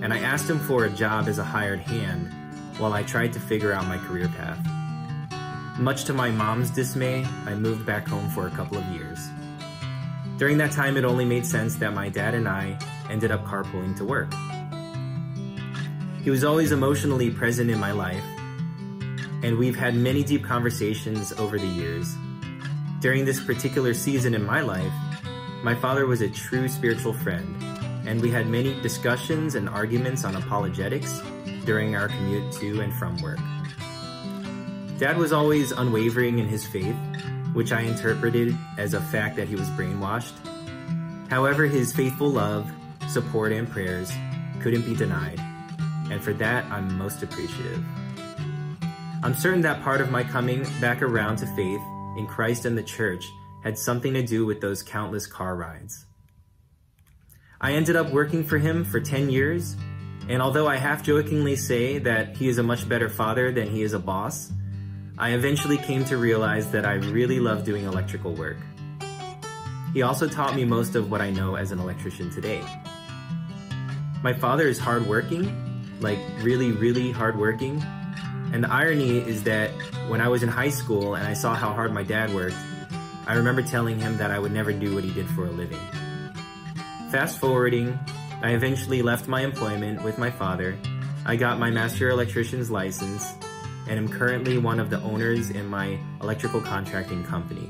and 0.00 0.14
I 0.14 0.20
asked 0.20 0.48
him 0.48 0.60
for 0.60 0.84
a 0.84 0.90
job 0.90 1.26
as 1.26 1.38
a 1.38 1.44
hired 1.44 1.80
hand 1.80 2.32
while 2.78 2.92
I 2.92 3.02
tried 3.02 3.32
to 3.32 3.40
figure 3.40 3.72
out 3.72 3.88
my 3.88 3.98
career 3.98 4.28
path. 4.28 5.78
Much 5.80 6.04
to 6.04 6.12
my 6.12 6.30
mom's 6.30 6.70
dismay, 6.70 7.24
I 7.46 7.54
moved 7.56 7.84
back 7.84 8.06
home 8.06 8.30
for 8.30 8.46
a 8.46 8.50
couple 8.50 8.78
of 8.78 8.84
years. 8.86 9.18
During 10.38 10.56
that 10.58 10.70
time, 10.70 10.96
it 10.96 11.04
only 11.04 11.24
made 11.24 11.44
sense 11.44 11.74
that 11.76 11.92
my 11.92 12.08
dad 12.08 12.34
and 12.34 12.48
I 12.48 12.78
ended 13.10 13.32
up 13.32 13.44
carpooling 13.44 13.96
to 13.96 14.04
work. 14.04 14.32
He 16.22 16.30
was 16.30 16.44
always 16.44 16.70
emotionally 16.70 17.30
present 17.30 17.70
in 17.70 17.80
my 17.80 17.90
life, 17.90 18.24
and 19.42 19.58
we've 19.58 19.74
had 19.74 19.96
many 19.96 20.22
deep 20.22 20.44
conversations 20.44 21.32
over 21.32 21.58
the 21.58 21.66
years. 21.66 22.14
During 23.02 23.24
this 23.24 23.42
particular 23.42 23.94
season 23.94 24.32
in 24.32 24.44
my 24.46 24.60
life, 24.60 24.92
my 25.64 25.74
father 25.74 26.06
was 26.06 26.20
a 26.20 26.30
true 26.30 26.68
spiritual 26.68 27.12
friend, 27.12 27.60
and 28.06 28.22
we 28.22 28.30
had 28.30 28.46
many 28.46 28.80
discussions 28.80 29.56
and 29.56 29.68
arguments 29.68 30.24
on 30.24 30.36
apologetics 30.36 31.20
during 31.64 31.96
our 31.96 32.06
commute 32.06 32.52
to 32.52 32.80
and 32.80 32.94
from 32.94 33.16
work. 33.16 33.40
Dad 35.00 35.16
was 35.18 35.32
always 35.32 35.72
unwavering 35.72 36.38
in 36.38 36.46
his 36.46 36.64
faith, 36.64 36.94
which 37.54 37.72
I 37.72 37.80
interpreted 37.80 38.56
as 38.78 38.94
a 38.94 39.00
fact 39.00 39.34
that 39.34 39.48
he 39.48 39.56
was 39.56 39.68
brainwashed. 39.70 40.34
However, 41.28 41.66
his 41.66 41.92
faithful 41.92 42.30
love, 42.30 42.70
support, 43.08 43.50
and 43.50 43.68
prayers 43.68 44.12
couldn't 44.60 44.86
be 44.86 44.94
denied, 44.94 45.40
and 46.08 46.22
for 46.22 46.34
that, 46.34 46.64
I'm 46.66 46.96
most 46.96 47.20
appreciative. 47.24 47.84
I'm 49.24 49.34
certain 49.34 49.62
that 49.62 49.82
part 49.82 50.00
of 50.00 50.12
my 50.12 50.22
coming 50.22 50.64
back 50.80 51.02
around 51.02 51.38
to 51.38 51.46
faith 51.56 51.82
in 52.16 52.26
Christ 52.26 52.64
and 52.64 52.76
the 52.76 52.82
church 52.82 53.24
had 53.62 53.78
something 53.78 54.14
to 54.14 54.22
do 54.22 54.44
with 54.44 54.60
those 54.60 54.82
countless 54.82 55.26
car 55.26 55.56
rides. 55.56 56.06
I 57.60 57.72
ended 57.74 57.94
up 57.94 58.10
working 58.10 58.42
for 58.42 58.58
him 58.58 58.84
for 58.84 59.00
10 59.00 59.30
years, 59.30 59.76
and 60.28 60.42
although 60.42 60.66
I 60.66 60.76
half 60.76 61.02
jokingly 61.02 61.56
say 61.56 61.98
that 61.98 62.36
he 62.36 62.48
is 62.48 62.58
a 62.58 62.62
much 62.62 62.88
better 62.88 63.08
father 63.08 63.52
than 63.52 63.68
he 63.68 63.82
is 63.82 63.92
a 63.92 63.98
boss, 64.00 64.50
I 65.16 65.30
eventually 65.30 65.76
came 65.76 66.04
to 66.06 66.16
realize 66.16 66.70
that 66.72 66.84
I 66.84 66.94
really 66.94 67.38
love 67.38 67.64
doing 67.64 67.84
electrical 67.84 68.34
work. 68.34 68.56
He 69.92 70.02
also 70.02 70.26
taught 70.26 70.56
me 70.56 70.64
most 70.64 70.96
of 70.96 71.10
what 71.10 71.20
I 71.20 71.30
know 71.30 71.54
as 71.54 71.70
an 71.70 71.78
electrician 71.78 72.30
today. 72.30 72.62
My 74.22 74.32
father 74.32 74.66
is 74.66 74.78
hardworking, 74.78 75.54
like 76.00 76.18
really, 76.40 76.72
really 76.72 77.12
hardworking, 77.12 77.82
and 78.52 78.62
the 78.62 78.70
irony 78.70 79.18
is 79.18 79.44
that 79.44 79.70
when 80.08 80.20
I 80.20 80.28
was 80.28 80.42
in 80.42 80.48
high 80.48 80.70
school 80.70 81.14
and 81.14 81.26
I 81.26 81.32
saw 81.32 81.54
how 81.54 81.72
hard 81.72 81.92
my 81.92 82.02
dad 82.02 82.34
worked, 82.34 82.56
I 83.26 83.34
remember 83.34 83.62
telling 83.62 83.98
him 83.98 84.18
that 84.18 84.30
I 84.30 84.38
would 84.38 84.52
never 84.52 84.72
do 84.72 84.94
what 84.94 85.04
he 85.04 85.12
did 85.12 85.28
for 85.30 85.46
a 85.46 85.50
living. 85.50 85.80
Fast 87.10 87.38
forwarding, 87.38 87.98
I 88.42 88.50
eventually 88.50 89.00
left 89.00 89.28
my 89.28 89.42
employment 89.42 90.02
with 90.02 90.18
my 90.18 90.30
father. 90.30 90.76
I 91.24 91.36
got 91.36 91.58
my 91.58 91.70
master 91.70 92.10
electrician's 92.10 92.70
license 92.70 93.32
and 93.88 93.98
am 93.98 94.08
currently 94.08 94.58
one 94.58 94.80
of 94.80 94.90
the 94.90 95.00
owners 95.00 95.50
in 95.50 95.66
my 95.66 95.98
electrical 96.20 96.60
contracting 96.60 97.24
company. 97.24 97.68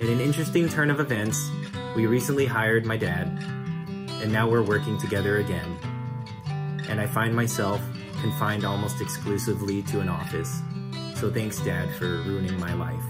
In 0.00 0.08
an 0.08 0.20
interesting 0.20 0.68
turn 0.68 0.90
of 0.90 1.00
events, 1.00 1.50
we 1.94 2.06
recently 2.06 2.46
hired 2.46 2.84
my 2.84 2.96
dad, 2.96 3.26
and 4.22 4.32
now 4.32 4.48
we're 4.48 4.62
working 4.62 4.98
together 5.00 5.38
again. 5.38 5.76
And 6.88 7.00
I 7.00 7.06
find 7.06 7.34
myself 7.34 7.80
confined 8.20 8.64
almost 8.64 9.00
exclusively 9.00 9.82
to 9.84 10.00
an 10.00 10.08
office. 10.08 10.60
So 11.16 11.30
thanks, 11.30 11.58
Dad, 11.60 11.90
for 11.94 12.06
ruining 12.06 12.58
my 12.58 12.74
life. 12.74 13.02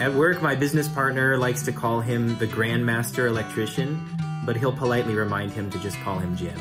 At 0.00 0.14
work, 0.14 0.40
my 0.40 0.54
business 0.54 0.88
partner 0.88 1.36
likes 1.36 1.62
to 1.64 1.72
call 1.72 2.00
him 2.00 2.38
the 2.38 2.46
Grandmaster 2.46 3.26
Electrician, 3.26 4.00
but 4.46 4.56
he'll 4.56 4.72
politely 4.72 5.14
remind 5.14 5.52
him 5.52 5.70
to 5.70 5.78
just 5.80 5.98
call 6.00 6.18
him 6.18 6.36
Jim. 6.36 6.58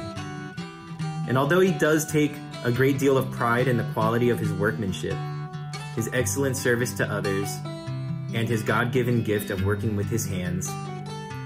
And 1.28 1.38
although 1.38 1.60
he 1.60 1.71
does 1.71 2.06
take 2.12 2.34
a 2.63 2.71
great 2.71 2.97
deal 2.97 3.17
of 3.17 3.30
pride 3.32 3.67
in 3.67 3.78
the 3.78 3.84
quality 3.93 4.30
of 4.30 4.39
his 4.39 4.52
workmanship, 4.54 5.15
his 5.95 6.10
excellent 6.13 6.58
service 6.58 6.93
to 6.95 7.06
others, 7.12 7.50
and 8.34 8.47
his 8.47 8.63
God 8.63 8.91
given 8.91 9.23
gift 9.23 9.52
of 9.52 9.63
working 9.63 9.95
with 9.95 10.10
his 10.10 10.26
hands, 10.26 10.69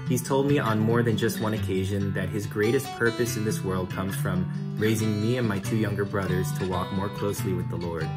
he's 0.08 0.22
told 0.22 0.46
me 0.46 0.58
on 0.58 0.78
more 0.78 1.02
than 1.02 1.16
just 1.16 1.40
one 1.40 1.54
occasion 1.54 2.12
that 2.14 2.28
his 2.28 2.46
greatest 2.46 2.86
purpose 2.92 3.36
in 3.36 3.44
this 3.44 3.62
world 3.62 3.90
comes 3.90 4.14
from 4.16 4.50
raising 4.78 5.20
me 5.20 5.38
and 5.38 5.48
my 5.48 5.58
two 5.58 5.76
younger 5.76 6.04
brothers 6.04 6.50
to 6.58 6.68
walk 6.68 6.92
more 6.92 7.08
closely 7.08 7.52
with 7.52 7.68
the 7.70 7.76
Lord. 7.76 8.08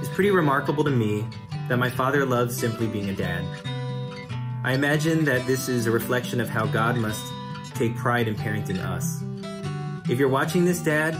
It's 0.00 0.08
pretty 0.14 0.30
remarkable 0.30 0.84
to 0.84 0.90
me 0.90 1.26
that 1.68 1.78
my 1.78 1.90
father 1.90 2.26
loves 2.26 2.56
simply 2.56 2.86
being 2.86 3.10
a 3.10 3.14
dad. 3.14 3.44
I 4.62 4.74
imagine 4.74 5.24
that 5.24 5.46
this 5.46 5.68
is 5.68 5.86
a 5.86 5.90
reflection 5.90 6.40
of 6.40 6.48
how 6.48 6.66
God 6.66 6.96
must 6.96 7.24
take 7.74 7.96
pride 7.96 8.28
in 8.28 8.34
parenting 8.34 8.78
us. 8.78 9.22
If 10.10 10.18
you're 10.18 10.28
watching 10.28 10.64
this, 10.64 10.80
Dad, 10.80 11.14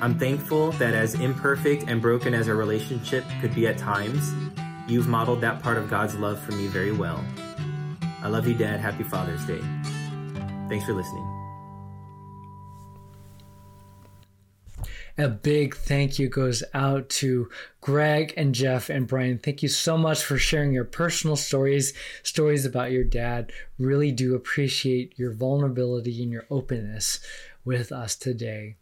I'm 0.00 0.18
thankful 0.18 0.72
that 0.72 0.94
as 0.94 1.14
imperfect 1.14 1.84
and 1.88 2.00
broken 2.00 2.32
as 2.32 2.48
our 2.48 2.54
relationship 2.54 3.24
could 3.40 3.54
be 3.54 3.66
at 3.66 3.76
times, 3.76 4.32
you've 4.86 5.08
modeled 5.08 5.40
that 5.40 5.62
part 5.62 5.76
of 5.76 5.90
God's 5.90 6.14
love 6.14 6.38
for 6.40 6.52
me 6.52 6.66
very 6.66 6.92
well. 6.92 7.24
I 8.24 8.28
love 8.28 8.48
you, 8.48 8.54
Dad. 8.54 8.80
Happy 8.80 9.04
Father's 9.04 9.44
Day. 9.44 9.60
Thanks 10.70 10.86
for 10.86 10.94
listening. 10.94 11.30
A 15.18 15.28
big 15.28 15.76
thank 15.76 16.18
you 16.18 16.28
goes 16.28 16.64
out 16.72 17.08
to 17.10 17.50
Greg 17.82 18.32
and 18.36 18.54
Jeff 18.54 18.88
and 18.88 19.06
Brian. 19.06 19.38
Thank 19.38 19.62
you 19.62 19.68
so 19.68 19.98
much 19.98 20.24
for 20.24 20.38
sharing 20.38 20.72
your 20.72 20.84
personal 20.84 21.36
stories, 21.36 21.92
stories 22.22 22.64
about 22.64 22.90
your 22.90 23.04
dad. 23.04 23.52
Really 23.78 24.10
do 24.10 24.34
appreciate 24.34 25.16
your 25.18 25.32
vulnerability 25.32 26.22
and 26.22 26.32
your 26.32 26.46
openness 26.50 27.20
with 27.64 27.92
us 27.92 28.16
today. 28.16 28.76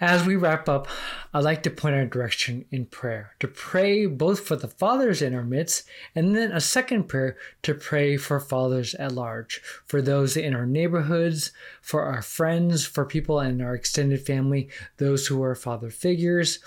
As 0.00 0.26
we 0.26 0.34
wrap 0.34 0.68
up, 0.68 0.88
I'd 1.32 1.44
like 1.44 1.62
to 1.62 1.70
point 1.70 1.94
our 1.94 2.04
direction 2.04 2.64
in 2.72 2.86
prayer 2.86 3.36
to 3.38 3.46
pray 3.46 4.06
both 4.06 4.40
for 4.40 4.56
the 4.56 4.66
fathers 4.66 5.22
in 5.22 5.34
our 5.34 5.44
midst, 5.44 5.84
and 6.16 6.34
then 6.34 6.50
a 6.50 6.60
second 6.60 7.04
prayer 7.04 7.36
to 7.62 7.74
pray 7.74 8.16
for 8.16 8.40
fathers 8.40 8.96
at 8.96 9.12
large, 9.12 9.62
for 9.86 10.02
those 10.02 10.36
in 10.36 10.52
our 10.52 10.66
neighborhoods, 10.66 11.52
for 11.80 12.02
our 12.02 12.22
friends, 12.22 12.84
for 12.84 13.04
people 13.04 13.38
in 13.38 13.60
our 13.60 13.74
extended 13.74 14.26
family, 14.26 14.68
those 14.96 15.28
who 15.28 15.40
are 15.44 15.54
father 15.54 15.90
figures. 15.90 16.58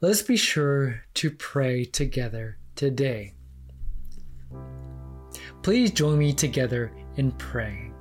Let's 0.00 0.22
be 0.22 0.38
sure 0.38 1.02
to 1.14 1.30
pray 1.30 1.84
together 1.84 2.56
today. 2.76 3.34
Please 5.62 5.90
join 5.90 6.16
me 6.18 6.32
together 6.32 6.90
in 7.16 7.32
praying. 7.32 7.94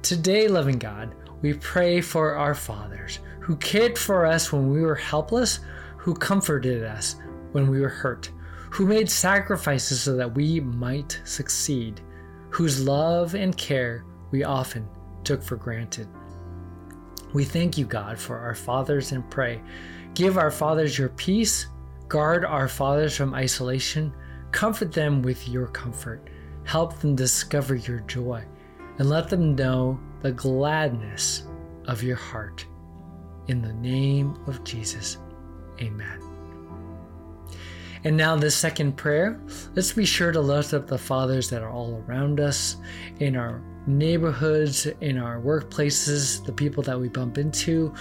Today, 0.00 0.48
loving 0.48 0.78
God, 0.78 1.14
we 1.42 1.54
pray 1.54 2.00
for 2.00 2.34
our 2.34 2.54
fathers 2.54 3.20
who 3.40 3.56
cared 3.56 3.96
for 3.96 4.26
us 4.26 4.52
when 4.52 4.70
we 4.70 4.82
were 4.82 4.94
helpless, 4.94 5.60
who 5.96 6.14
comforted 6.14 6.82
us 6.82 7.16
when 7.52 7.68
we 7.70 7.80
were 7.80 7.88
hurt, 7.88 8.30
who 8.70 8.86
made 8.86 9.10
sacrifices 9.10 10.02
so 10.02 10.16
that 10.16 10.34
we 10.34 10.60
might 10.60 11.20
succeed, 11.24 12.00
whose 12.50 12.84
love 12.84 13.34
and 13.34 13.56
care 13.56 14.04
we 14.30 14.44
often 14.44 14.86
took 15.24 15.42
for 15.42 15.56
granted. 15.56 16.08
We 17.32 17.44
thank 17.44 17.78
you, 17.78 17.84
God, 17.84 18.18
for 18.18 18.38
our 18.38 18.54
fathers 18.54 19.12
and 19.12 19.28
pray. 19.30 19.60
Give 20.14 20.38
our 20.38 20.50
fathers 20.50 20.98
your 20.98 21.10
peace, 21.10 21.66
guard 22.08 22.44
our 22.44 22.68
fathers 22.68 23.16
from 23.16 23.34
isolation, 23.34 24.12
comfort 24.50 24.92
them 24.92 25.22
with 25.22 25.48
your 25.48 25.68
comfort, 25.68 26.28
help 26.64 26.98
them 26.98 27.14
discover 27.14 27.74
your 27.74 28.00
joy, 28.00 28.44
and 28.98 29.08
let 29.08 29.28
them 29.28 29.54
know 29.54 30.00
the 30.22 30.32
gladness 30.32 31.46
of 31.86 32.02
your 32.02 32.16
heart. 32.16 32.66
In 33.48 33.62
the 33.62 33.72
name 33.72 34.38
of 34.46 34.62
Jesus, 34.64 35.18
amen. 35.80 36.20
And 38.04 38.16
now, 38.16 38.36
the 38.36 38.50
second 38.50 38.96
prayer. 38.96 39.40
Let's 39.74 39.92
be 39.92 40.04
sure 40.04 40.30
to 40.30 40.40
lift 40.40 40.72
up 40.72 40.86
the 40.86 40.98
fathers 40.98 41.50
that 41.50 41.62
are 41.62 41.70
all 41.70 42.04
around 42.06 42.38
us, 42.38 42.76
in 43.18 43.36
our 43.36 43.60
neighborhoods, 43.86 44.86
in 45.00 45.18
our 45.18 45.40
workplaces, 45.40 46.44
the 46.44 46.52
people 46.52 46.82
that 46.84 46.98
we 46.98 47.08
bump 47.08 47.38
into. 47.38 47.92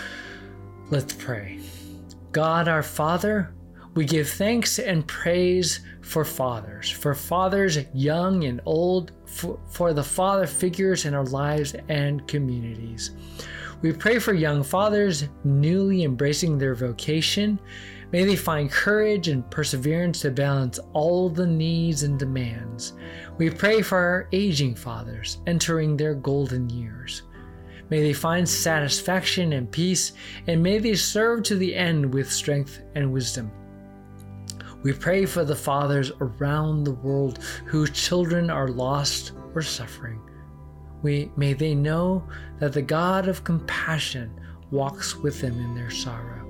Let's 0.89 1.13
pray. 1.13 1.59
God, 2.31 2.67
our 2.67 2.83
Father, 2.83 3.53
we 3.95 4.05
give 4.05 4.29
thanks 4.29 4.77
and 4.77 5.07
praise 5.07 5.79
for 6.01 6.23
fathers, 6.23 6.91
for 6.91 7.15
fathers 7.15 7.79
young 7.93 8.43
and 8.43 8.61
old, 8.65 9.11
for, 9.27 9.59
for 9.67 9.93
the 9.93 10.03
father 10.03 10.47
figures 10.47 11.05
in 11.05 11.13
our 11.13 11.25
lives 11.25 11.75
and 11.89 12.27
communities. 12.27 13.11
We 13.81 13.91
pray 13.93 14.17
for 14.17 14.33
young 14.33 14.63
fathers 14.63 15.27
newly 15.43 16.03
embracing 16.03 16.57
their 16.57 16.73
vocation. 16.73 17.59
May 18.11 18.23
they 18.23 18.35
find 18.35 18.71
courage 18.71 19.27
and 19.27 19.49
perseverance 19.51 20.21
to 20.21 20.31
balance 20.31 20.79
all 20.93 21.29
the 21.29 21.45
needs 21.45 22.03
and 22.03 22.17
demands. 22.17 22.93
We 23.37 23.49
pray 23.49 23.81
for 23.81 23.97
our 23.97 24.29
aging 24.31 24.75
fathers 24.75 25.39
entering 25.45 25.95
their 25.95 26.15
golden 26.15 26.69
years. 26.69 27.23
May 27.89 28.01
they 28.01 28.13
find 28.13 28.47
satisfaction 28.47 29.53
and 29.53 29.71
peace, 29.71 30.13
and 30.47 30.63
may 30.63 30.79
they 30.79 30.95
serve 30.95 31.43
to 31.43 31.55
the 31.55 31.75
end 31.75 32.13
with 32.13 32.31
strength 32.31 32.81
and 32.95 33.13
wisdom. 33.13 33.51
We 34.83 34.93
pray 34.93 35.25
for 35.25 35.43
the 35.43 35.55
fathers 35.55 36.11
around 36.21 36.83
the 36.83 36.93
world 36.93 37.43
whose 37.65 37.89
children 37.91 38.49
are 38.49 38.67
lost 38.67 39.33
or 39.55 39.61
suffering. 39.61 40.21
We, 41.01 41.31
may 41.35 41.53
they 41.53 41.75
know 41.75 42.27
that 42.59 42.73
the 42.73 42.81
God 42.81 43.27
of 43.27 43.43
compassion 43.43 44.31
walks 44.71 45.15
with 45.15 45.41
them 45.41 45.59
in 45.59 45.75
their 45.75 45.89
sorrow. 45.89 46.43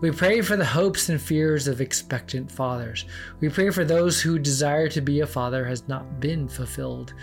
We 0.00 0.10
pray 0.10 0.42
for 0.42 0.56
the 0.56 0.64
hopes 0.64 1.08
and 1.08 1.20
fears 1.20 1.66
of 1.66 1.80
expectant 1.80 2.50
fathers. 2.50 3.06
We 3.40 3.48
pray 3.48 3.70
for 3.70 3.84
those 3.84 4.20
whose 4.20 4.42
desire 4.42 4.88
to 4.88 5.00
be 5.00 5.20
a 5.20 5.26
father 5.26 5.64
has 5.64 5.88
not 5.88 6.20
been 6.20 6.48
fulfilled. 6.48 7.14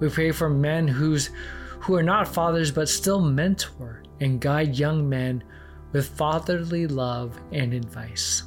We 0.00 0.08
pray 0.08 0.32
for 0.32 0.48
men 0.48 0.88
whose 0.88 1.30
who 1.80 1.94
are 1.94 2.02
not 2.02 2.28
fathers 2.28 2.70
but 2.70 2.88
still 2.88 3.20
mentor 3.20 4.02
and 4.20 4.40
guide 4.40 4.78
young 4.78 5.08
men 5.08 5.42
with 5.92 6.08
fatherly 6.08 6.86
love 6.86 7.38
and 7.50 7.74
advice. 7.74 8.44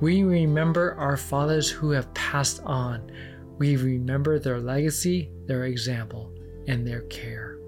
We 0.00 0.22
remember 0.22 0.94
our 0.94 1.16
fathers 1.16 1.70
who 1.70 1.90
have 1.90 2.12
passed 2.14 2.60
on. 2.64 3.10
We 3.58 3.76
remember 3.76 4.38
their 4.38 4.60
legacy, 4.60 5.30
their 5.46 5.64
example, 5.66 6.32
and 6.66 6.86
their 6.86 7.02
care. 7.02 7.58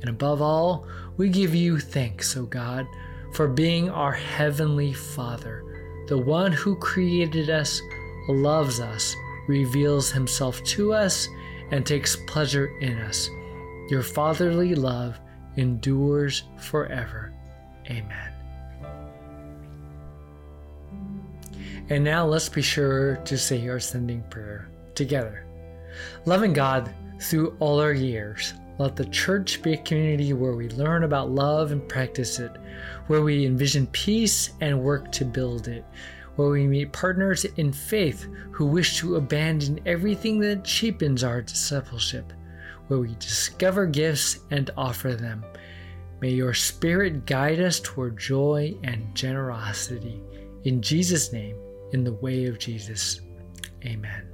And 0.00 0.10
above 0.10 0.40
all, 0.42 0.86
we 1.16 1.28
give 1.28 1.54
you 1.54 1.78
thanks, 1.78 2.36
O 2.36 2.44
God, 2.44 2.86
for 3.32 3.48
being 3.48 3.90
our 3.90 4.12
Heavenly 4.12 4.92
Father, 4.92 5.64
the 6.08 6.18
one 6.18 6.52
who 6.52 6.76
created 6.76 7.50
us, 7.50 7.80
loves 8.28 8.80
us, 8.80 9.14
reveals 9.48 10.10
Himself 10.10 10.62
to 10.64 10.92
us, 10.92 11.28
and 11.70 11.84
takes 11.84 12.16
pleasure 12.26 12.68
in 12.80 12.98
us. 12.98 13.28
Your 13.88 14.02
fatherly 14.02 14.74
love 14.74 15.18
endures 15.56 16.44
forever. 16.58 17.32
Amen. 17.90 18.37
And 21.90 22.04
now 22.04 22.26
let's 22.26 22.48
be 22.48 22.62
sure 22.62 23.16
to 23.16 23.38
say 23.38 23.66
our 23.68 23.80
sending 23.80 24.22
prayer 24.24 24.70
together. 24.94 25.44
Loving 26.26 26.52
God 26.52 26.92
through 27.20 27.56
all 27.60 27.80
our 27.80 27.92
years, 27.92 28.54
let 28.78 28.94
the 28.94 29.06
church 29.06 29.62
be 29.62 29.72
a 29.72 29.82
community 29.82 30.32
where 30.32 30.52
we 30.52 30.68
learn 30.70 31.04
about 31.04 31.30
love 31.30 31.72
and 31.72 31.88
practice 31.88 32.38
it, 32.38 32.52
where 33.06 33.22
we 33.22 33.46
envision 33.46 33.86
peace 33.88 34.50
and 34.60 34.80
work 34.80 35.10
to 35.12 35.24
build 35.24 35.66
it, 35.66 35.84
where 36.36 36.50
we 36.50 36.66
meet 36.66 36.92
partners 36.92 37.44
in 37.44 37.72
faith 37.72 38.28
who 38.52 38.66
wish 38.66 38.98
to 38.98 39.16
abandon 39.16 39.80
everything 39.86 40.38
that 40.40 40.64
cheapens 40.64 41.24
our 41.24 41.42
discipleship 41.42 42.32
where 42.88 42.98
we 42.98 43.14
discover 43.16 43.86
gifts 43.86 44.40
and 44.50 44.70
offer 44.76 45.14
them. 45.14 45.44
May 46.20 46.30
your 46.30 46.54
Spirit 46.54 47.26
guide 47.26 47.60
us 47.60 47.80
toward 47.80 48.18
joy 48.18 48.74
and 48.82 49.14
generosity. 49.14 50.20
In 50.64 50.82
Jesus' 50.82 51.32
name, 51.32 51.56
in 51.92 52.04
the 52.04 52.12
way 52.12 52.46
of 52.46 52.58
Jesus. 52.58 53.20
Amen. 53.84 54.27